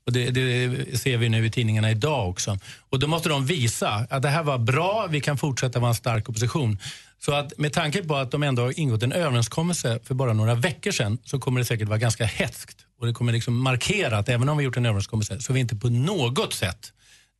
och 0.07 0.13
det, 0.13 0.31
det 0.31 1.01
ser 1.01 1.17
vi 1.17 1.29
nu 1.29 1.47
i 1.47 1.51
tidningarna 1.51 1.91
idag 1.91 2.29
också. 2.29 2.59
Och 2.91 2.99
då 2.99 3.07
måste 3.07 3.29
de 3.29 3.47
visa 3.47 4.07
att 4.11 4.23
det 4.23 4.29
här 4.29 4.43
var 4.43 4.59
bra, 4.59 5.07
vi 5.11 5.21
kan 5.21 5.39
fortsätta 5.39 5.79
vara 5.79 5.89
en 5.89 5.95
stark 5.95 6.29
opposition. 6.29 6.79
Så 7.19 7.35
att 7.35 7.59
med 7.59 7.73
tanke 7.73 8.03
på 8.03 8.17
att 8.17 8.31
de 8.31 8.43
ändå 8.43 8.63
har 8.63 8.81
ingått 8.81 9.03
en 9.03 9.13
överenskommelse 9.13 9.99
för 10.05 10.15
bara 10.15 10.33
några 10.33 10.55
veckor 10.55 10.91
sedan 10.91 11.19
så 11.25 11.39
kommer 11.39 11.61
det 11.61 11.65
säkert 11.65 11.89
vara 11.89 11.99
ganska 11.99 12.25
hetskt. 12.25 12.82
Och 13.03 13.09
det 13.09 13.15
kommer 13.15 13.33
liksom 13.33 13.63
markera 13.63 14.19
att 14.19 14.29
även 14.29 14.49
om 14.49 14.59
vi 14.59 14.65
gjort 14.65 14.77
en 14.77 14.87
överenskommelse 14.87 15.41
så 15.41 15.53
är 15.53 15.55
vi 15.55 15.61
inte 15.61 15.77
på 15.77 15.89
något 15.89 16.53
sätt 16.55 16.93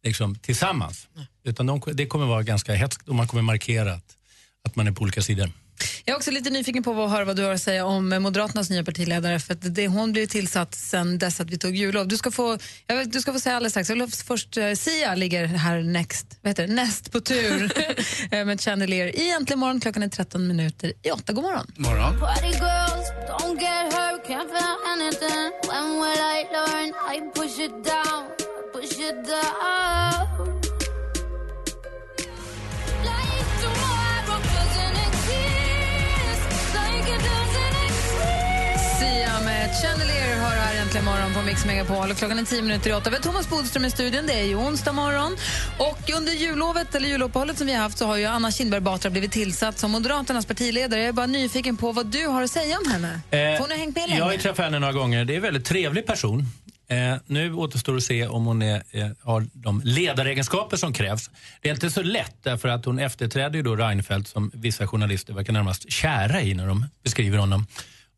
liksom, 0.05 0.35
tillsammans. 0.35 1.09
Utan 1.45 1.67
de, 1.67 1.81
det 1.93 2.07
kommer 2.07 2.27
vara 2.27 2.43
ganska 2.43 2.75
hetskt 2.75 3.09
och 3.09 3.15
man 3.15 3.29
kommer 3.29 3.43
markera 3.43 3.93
att, 3.93 4.17
att 4.65 4.77
man 4.77 4.87
är 4.87 4.93
på 4.93 5.03
olika 5.03 5.23
sidor. 5.23 5.51
Jag 6.05 6.15
är 6.15 6.17
också 6.17 6.31
lite 6.31 6.51
nyfiken 6.51 6.83
på 6.83 7.05
att 7.05 7.11
höra 7.11 7.25
vad 7.25 7.37
du 7.37 7.43
har 7.45 7.53
att 7.53 7.63
säga 7.63 7.87
om 7.87 8.09
Moderaternas 8.09 8.71
nya 8.71 8.85
partiledare. 8.85 9.41
För 9.41 9.55
att 9.55 9.75
det, 9.75 9.89
hon 9.89 10.13
blev 10.13 10.27
tillsatt 10.27 10.75
sen 10.75 11.19
dess 11.19 11.41
att 11.41 11.51
vi 11.51 11.59
tog 11.59 11.77
jullov. 11.77 12.09
Du 12.09 12.17
ska 12.17 12.31
få, 12.31 12.59
jag 12.87 12.97
vet, 12.97 13.13
du 13.13 13.21
ska 13.21 13.33
få 13.33 13.41
säga 13.41 13.57
alldeles 13.57 13.73
strax. 13.73 13.89
Jag 13.89 13.97
vill 13.97 14.09
först, 14.09 14.57
uh, 14.59 14.75
Sia 14.75 15.15
ligger 15.15 15.47
här 15.47 15.83
next, 15.83 16.27
vad 16.43 16.51
heter 16.51 16.67
det, 16.67 16.75
näst 16.75 17.13
på 17.13 17.21
tur 17.21 17.73
eh, 18.31 18.45
med 18.45 18.61
Chandelier 18.61 19.07
i 19.17 19.31
Äntligen 19.31 19.59
morgon. 19.59 19.81
Klockan 19.81 20.03
är 20.03 20.09
13 20.09 20.47
minuter 20.47 20.93
i 21.03 21.11
åtta. 21.11 21.33
God 21.33 21.45
morgon. 21.45 21.67
Morgon. 21.77 22.19
Morgon 41.33 41.45
på 41.45 41.51
Mix 41.51 41.65
Megapol. 41.65 42.15
Klockan 42.15 42.39
är 42.39 42.45
tio 42.45 42.63
minuter 42.63 42.91
i 42.91 42.93
åtta. 42.93 43.11
Vi 43.11 43.17
har 43.17 43.23
Thomas 43.23 43.49
Bodström 43.51 43.85
i 43.85 43.91
studion. 43.91 44.27
Det 44.27 44.33
är 44.33 44.45
ju 44.45 44.55
onsdag 44.57 44.93
morgon. 44.93 45.37
Och 45.79 46.11
under 46.17 46.33
jullovet, 46.33 46.95
eller 46.95 47.09
juluppehållet 47.09 47.59
som 47.59 47.67
vi 47.67 47.73
har 47.75 47.83
haft 47.83 47.99
så 47.99 48.07
har 48.07 48.17
ju 48.17 48.25
Anna 48.25 48.51
Kinberg 48.51 48.81
Batra 48.81 49.11
blivit 49.11 49.33
tillsatt 49.33 49.79
som 49.79 49.91
Moderaternas 49.91 50.47
partiledare. 50.47 51.01
Jag 51.01 51.09
är 51.09 51.13
bara 51.13 51.27
nyfiken 51.27 51.77
på 51.77 51.93
vad 51.93 52.07
du 52.07 52.27
har 52.27 52.43
att 52.43 52.51
säga 52.51 52.79
om 52.85 52.93
henne. 52.93 53.09
Eh, 53.15 53.21
För 53.31 53.59
hon 53.59 53.79
hängt 53.79 53.97
med 53.97 54.05
Jag 54.09 54.25
har 54.25 54.31
länge. 54.31 54.43
träffat 54.43 54.65
henne 54.65 54.79
några 54.79 54.93
gånger. 54.93 55.25
Det 55.25 55.33
är 55.33 55.37
en 55.37 55.43
väldigt 55.43 55.65
trevlig 55.65 56.07
person. 56.07 56.47
Eh, 56.91 57.17
nu 57.27 57.55
återstår 57.55 57.97
att 57.97 58.03
se 58.03 58.27
om 58.27 58.45
hon 58.47 58.63
är, 58.63 58.83
eh, 58.91 59.07
har 59.23 59.47
de 59.53 59.83
ledaregenskaper 59.85 60.77
som 60.77 60.93
krävs. 60.93 61.31
Det 61.61 61.69
är 61.69 61.75
inte 61.75 61.91
så 61.91 62.03
lätt 62.03 62.37
därför 62.43 62.69
att 62.69 62.85
hon 62.85 62.99
efterträder 62.99 63.57
ju 63.57 63.63
då 63.63 63.77
Reinfeldt 63.77 64.29
som 64.29 64.51
vissa 64.55 64.87
journalister 64.87 65.35
verkar 65.35 65.53
närmast 65.53 65.93
kära 65.93 66.43
i 66.43 66.55
när 66.55 66.67
de 66.67 66.87
beskriver 67.05 67.39
honom. 67.39 67.67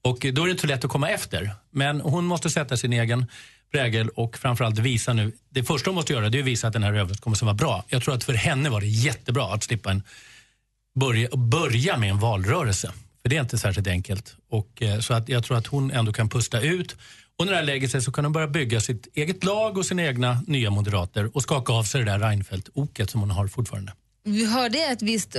Och 0.05 0.27
då 0.33 0.43
är 0.43 0.47
det 0.47 0.51
inte 0.51 0.61
så 0.61 0.67
lätt 0.67 0.85
att 0.85 0.91
komma 0.91 1.11
efter. 1.11 1.51
Men 1.71 2.01
hon 2.01 2.25
måste 2.25 2.51
sätta 2.51 2.77
sin 2.77 2.93
egen 2.93 3.27
prägel 3.73 4.09
och 4.09 4.39
framförallt 4.39 4.79
visa 4.79 5.13
nu. 5.13 5.33
Det 5.51 5.65
första 5.65 5.91
hon 5.91 5.95
måste 5.95 6.13
göra 6.13 6.29
det 6.29 6.39
är 6.39 6.41
att 6.41 6.47
visa 6.47 6.67
att 6.67 6.73
den 6.73 6.83
här 6.83 6.93
överenskommelsen 6.93 7.47
var 7.47 7.55
bra. 7.55 7.85
Jag 7.89 8.03
tror 8.03 8.15
att 8.15 8.25
för 8.25 8.33
henne 8.33 8.71
var 8.71 8.81
det 8.81 8.87
jättebra 8.87 9.55
att 9.55 9.63
slippa 9.63 9.91
en 9.91 10.03
börja, 11.01 11.29
börja 11.37 11.97
med 11.97 12.11
en 12.11 12.19
valrörelse. 12.19 12.93
För 13.23 13.29
det 13.29 13.37
är 13.37 13.41
inte 13.41 13.59
särskilt 13.59 13.87
enkelt. 13.87 14.37
Och, 14.51 14.83
eh, 14.83 15.01
så 15.01 15.15
att 15.15 15.29
jag 15.29 15.45
tror 15.45 15.57
att 15.57 15.67
hon 15.67 15.91
ändå 15.91 16.13
kan 16.13 16.29
pusta 16.29 16.61
ut. 16.61 16.97
Och 17.39 17.47
när 17.47 17.53
det 17.53 17.59
här 17.59 17.65
lägger 17.65 17.89
sig 17.89 18.03
så 18.03 18.13
kan 18.13 18.25
hon 18.25 18.33
börja 18.33 18.49
bygga 18.49 18.81
sitt 18.81 19.09
eget 19.15 19.45
lag 19.45 19.79
och 19.79 19.87
sina 19.87 20.03
egna 20.03 20.43
nya 20.47 20.71
moderater 20.71 21.37
och 21.37 21.43
skaka 21.43 21.73
av 21.73 21.85
sig 21.85 22.05
det 22.05 22.11
där 22.11 22.19
Reinfeldt-oket 22.19 23.11
som 23.11 23.21
hon 23.21 23.31
har 23.31 23.47
fortfarande. 23.49 23.93
Vi 24.25 24.47
hörde 24.47 24.79
ett 24.79 25.03
visst 25.03 25.37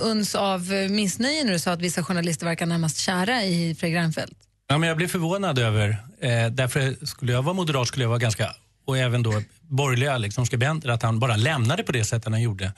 uns 0.00 0.34
av 0.34 0.72
missnöje 0.90 1.44
när 1.44 1.52
du 1.52 1.58
sa 1.58 1.72
att 1.72 1.80
vissa 1.80 2.02
journalister 2.02 2.46
verkar 2.46 2.66
närmast 2.66 2.98
kära 2.98 3.42
i 3.44 3.74
Fredrik 3.74 3.96
Reinfeldt. 3.96 4.34
Ja, 4.68 4.78
men 4.78 4.88
jag 4.88 4.96
blev 4.96 5.08
förvånad 5.08 5.58
över, 5.58 5.88
eh, 6.20 6.46
därför 6.50 7.06
skulle 7.06 7.32
jag 7.32 7.42
vara 7.42 7.54
moderat 7.54 7.88
skulle 7.88 8.04
jag 8.04 8.08
vara 8.08 8.18
ganska, 8.18 8.54
och 8.86 8.98
även 8.98 9.22
då 9.22 9.42
borgerliga 9.60 10.18
liksom, 10.18 10.46
skribenter, 10.46 10.88
att 10.88 11.02
han 11.02 11.18
bara 11.18 11.36
lämnade 11.36 11.82
på 11.82 11.92
det 11.92 12.04
sättet 12.04 12.32
han 12.32 12.42
gjorde. 12.42 12.72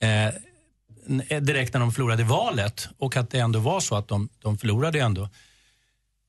Eh, 0.00 1.40
direkt 1.40 1.72
när 1.72 1.80
de 1.80 1.92
förlorade 1.92 2.24
valet 2.24 2.88
och 2.98 3.16
att 3.16 3.30
det 3.30 3.38
ändå 3.38 3.58
var 3.58 3.80
så 3.80 3.96
att 3.96 4.08
de, 4.08 4.28
de 4.42 4.58
förlorade 4.58 5.00
ändå 5.00 5.28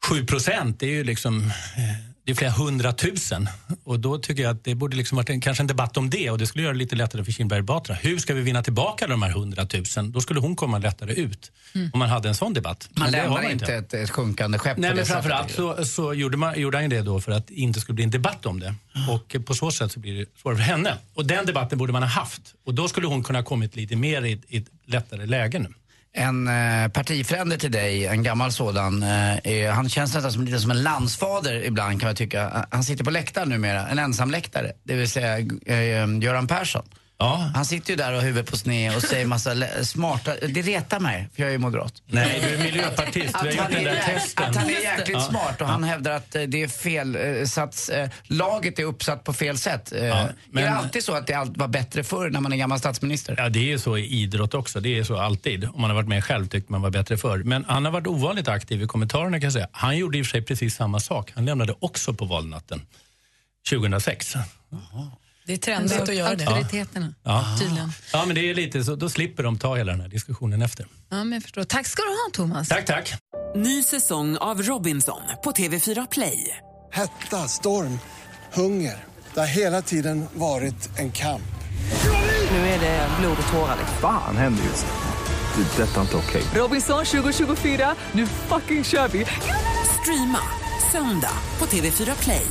7 0.09 0.25
procent, 0.25 0.79
det 0.79 0.85
är 0.85 0.91
ju 0.91 1.03
liksom 1.03 1.41
eh, 1.41 2.16
det 2.27 2.33
är 2.33 2.35
flera 2.35 2.51
hundratusen. 2.51 3.49
Och 3.83 3.99
då 3.99 4.17
tycker 4.17 4.43
jag 4.43 4.55
att 4.55 4.63
det 4.63 4.75
borde 4.75 4.97
liksom 4.97 5.15
varit 5.15 5.29
en, 5.29 5.41
kanske 5.41 5.63
en 5.63 5.67
debatt 5.67 5.97
om 5.97 6.09
det 6.09 6.29
och 6.29 6.37
det 6.37 6.47
skulle 6.47 6.63
göra 6.63 6.73
det 6.73 6.79
lite 6.79 6.95
lättare 6.95 7.23
för 7.23 7.31
Kinberg 7.31 7.61
Batra. 7.61 7.95
Hur 7.95 8.17
ska 8.17 8.33
vi 8.33 8.41
vinna 8.41 8.63
tillbaka 8.63 9.07
de 9.07 9.21
här 9.21 9.31
hundratusen? 9.31 10.11
Då 10.11 10.21
skulle 10.21 10.39
hon 10.39 10.55
komma 10.55 10.77
lättare 10.77 11.13
ut 11.13 11.51
om 11.93 11.99
man 11.99 12.09
hade 12.09 12.29
en 12.29 12.35
sån 12.35 12.53
debatt. 12.53 12.89
Man 12.93 13.03
Men 13.03 13.11
lämnar 13.11 13.29
man 13.41 13.51
inte 13.51 13.75
ett, 13.75 13.93
ett 13.93 14.09
sjunkande 14.09 14.57
skepp 14.57 14.77
Nej, 14.77 14.95
men 14.95 15.05
framförallt 15.05 15.51
så, 15.51 15.85
så 15.85 16.13
gjorde, 16.13 16.37
man, 16.37 16.59
gjorde 16.59 16.77
han 16.77 16.89
det 16.89 17.01
då 17.01 17.21
för 17.21 17.31
att 17.31 17.47
det 17.47 17.53
inte 17.53 17.79
skulle 17.79 17.93
bli 17.93 18.03
en 18.03 18.11
debatt 18.11 18.45
om 18.45 18.59
det. 18.59 18.75
Och 19.09 19.35
på 19.45 19.53
så 19.53 19.71
sätt 19.71 19.91
så 19.91 19.99
blir 19.99 20.19
det 20.19 20.25
svårare 20.41 20.57
för 20.57 20.63
henne. 20.63 20.97
Och 21.13 21.25
den 21.25 21.45
debatten 21.45 21.77
borde 21.77 21.93
man 21.93 22.03
ha 22.03 22.09
haft. 22.09 22.41
Och 22.65 22.73
då 22.73 22.87
skulle 22.87 23.07
hon 23.07 23.23
kunna 23.23 23.43
kommit 23.43 23.75
lite 23.75 23.95
mer 23.95 24.25
i, 24.25 24.41
i 24.47 24.57
ett 24.57 24.67
lättare 24.85 25.25
läge 25.25 25.59
nu. 25.59 25.73
En 26.19 26.47
eh, 26.47 26.87
partifrände 26.87 27.57
till 27.57 27.71
dig, 27.71 28.05
en 28.05 28.23
gammal 28.23 28.51
sådan, 28.51 29.03
eh, 29.03 29.71
han 29.71 29.89
känns 29.89 30.13
nästan 30.13 30.31
som, 30.31 30.43
lite 30.43 30.59
som 30.59 30.71
en 30.71 30.83
landsfader 30.83 31.63
ibland 31.63 31.99
kan 31.99 32.07
man 32.07 32.15
tycka. 32.15 32.67
Han 32.71 32.83
sitter 32.83 33.03
på 33.03 33.11
läktaren 33.11 33.49
numera, 33.49 33.87
en 33.87 33.99
ensamläktare, 33.99 34.71
det 34.83 34.95
vill 34.95 35.09
säga 35.09 35.37
eh, 35.65 36.17
Göran 36.21 36.47
Persson. 36.47 36.85
Ja. 37.19 37.51
Han 37.55 37.65
sitter 37.65 37.89
ju 37.89 37.95
där 37.95 38.13
och 38.13 38.21
huvudet 38.21 38.51
på 38.51 38.57
sned 38.57 38.95
och 38.95 39.01
säger 39.01 39.25
massa 39.25 39.55
smarta, 39.83 40.33
det 40.47 40.61
retar 40.61 40.99
mig 40.99 41.29
för 41.35 41.41
jag 41.41 41.47
är 41.47 41.51
ju 41.51 41.57
moderat. 41.57 41.93
Nej, 42.05 42.39
du 42.41 42.47
är 42.55 42.63
miljöpartist. 42.63 43.33
Du 43.33 43.39
har 43.39 43.45
gjort 43.45 43.59
han, 43.59 43.71
den 43.71 43.81
är, 43.81 43.85
där 43.85 44.01
testen. 44.01 44.45
att 44.49 44.55
han 44.55 44.65
är 44.69 44.81
jäkligt 44.81 45.21
smart 45.21 45.61
och 45.61 45.67
han 45.67 45.83
hävdar 45.83 46.11
att 46.11 46.35
eh, 46.35 46.41
det 46.41 46.63
är 46.63 46.67
fel 46.67 47.15
eh, 47.15 47.45
sats, 47.45 47.89
eh, 47.89 48.09
laget 48.23 48.79
är 48.79 48.83
uppsatt 48.83 49.23
på 49.23 49.33
fel 49.33 49.57
sätt. 49.57 49.91
Eh, 49.91 50.05
Ja, 50.05 50.29
men- 50.49 50.63
Är 50.63 50.67
det 50.67 50.75
alltid 50.75 51.03
så 51.03 51.13
att 51.13 51.27
det 51.27 51.33
allt 51.33 51.57
var 51.57 51.67
bättre 51.67 52.03
förr 52.03 52.29
när 52.29 52.39
man 52.41 52.53
är 52.53 52.57
gammal 52.57 52.79
statsminister? 52.79 53.35
Ja, 53.37 53.49
det 53.49 53.59
är 53.59 53.63
ju 53.63 53.79
så 53.79 53.97
i 53.97 54.05
idrott 54.07 54.53
också. 54.53 54.79
Det 54.79 54.97
är 54.99 55.03
så 55.03 55.17
alltid. 55.17 55.63
Om 55.73 55.81
man 55.81 55.89
har 55.89 55.95
varit 55.95 56.07
med 56.09 56.23
själv 56.23 56.47
tyckte 56.47 56.71
man 56.71 56.81
var 56.81 56.89
bättre 56.89 57.17
förr. 57.17 57.37
Men 57.37 57.65
han 57.67 57.85
har 57.85 57.91
varit 57.91 58.07
ovanligt 58.07 58.47
aktiv 58.47 58.81
i 58.83 58.87
kommentarerna 58.87 59.37
kan 59.39 59.43
jag 59.45 59.53
säga. 59.53 59.67
Han 59.71 59.97
gjorde 59.97 60.17
i 60.17 60.21
och 60.21 60.25
för 60.25 60.31
sig 60.31 60.41
precis 60.41 60.75
samma 60.75 60.99
sak. 60.99 61.31
Han 61.35 61.45
lämnade 61.45 61.73
också 61.79 62.13
på 62.13 62.25
valnatten 62.25 62.81
2006. 63.69 64.35
Det 65.47 65.53
är 65.53 65.57
trendigt 65.57 65.99
att 66.01 66.15
göra 66.15 66.35
det. 66.35 66.45
Auktoriteterna, 66.45 67.13
Ja. 67.23 67.45
tydligen. 67.59 67.91
Ja, 68.13 68.25
men 68.25 68.35
det 68.35 68.49
är 68.49 68.55
lite 68.55 68.83
så. 68.83 68.95
Då 68.95 69.09
slipper 69.09 69.43
de 69.43 69.57
ta 69.59 69.75
hela 69.75 69.91
den 69.91 70.01
här 70.01 70.07
diskussionen 70.07 70.61
efter. 70.61 70.87
Ja, 71.09 71.17
men 71.23 71.31
jag 71.33 71.41
förstår. 71.43 71.63
Tack 71.63 71.87
ska 71.87 72.01
du 72.01 72.09
ha, 72.09 72.29
Thomas. 72.33 72.67
Tack, 72.69 72.85
tack. 72.85 73.13
Ny 73.55 73.83
säsong 73.83 74.37
av 74.37 74.61
Robinson 74.61 75.21
på 75.43 75.51
TV4 75.51 76.07
Play. 76.11 76.57
Hetta, 76.91 77.47
storm, 77.47 77.99
hunger. 78.53 79.05
Det 79.33 79.39
har 79.39 79.47
hela 79.47 79.81
tiden 79.81 80.25
varit 80.33 80.89
en 80.99 81.11
kamp. 81.11 81.41
Nu 82.51 82.57
är 82.57 82.79
det 82.79 83.07
blod 83.19 83.37
och 83.47 83.51
tårar. 83.53 83.75
liksom. 83.79 83.97
Fan 84.01 84.37
händer 84.37 84.63
just 84.63 84.85
det. 84.85 84.91
Det 85.77 85.83
är 85.83 85.87
detta 85.87 86.01
inte 86.01 86.17
okej. 86.17 86.43
Robinson 86.55 87.05
2024, 87.05 87.95
nu 88.11 88.27
fucking 88.27 88.83
kör 88.83 89.07
vi! 89.07 89.25
Streama 90.01 90.39
söndag 90.91 91.33
på 91.57 91.65
TV4 91.65 92.23
Play. 92.23 92.45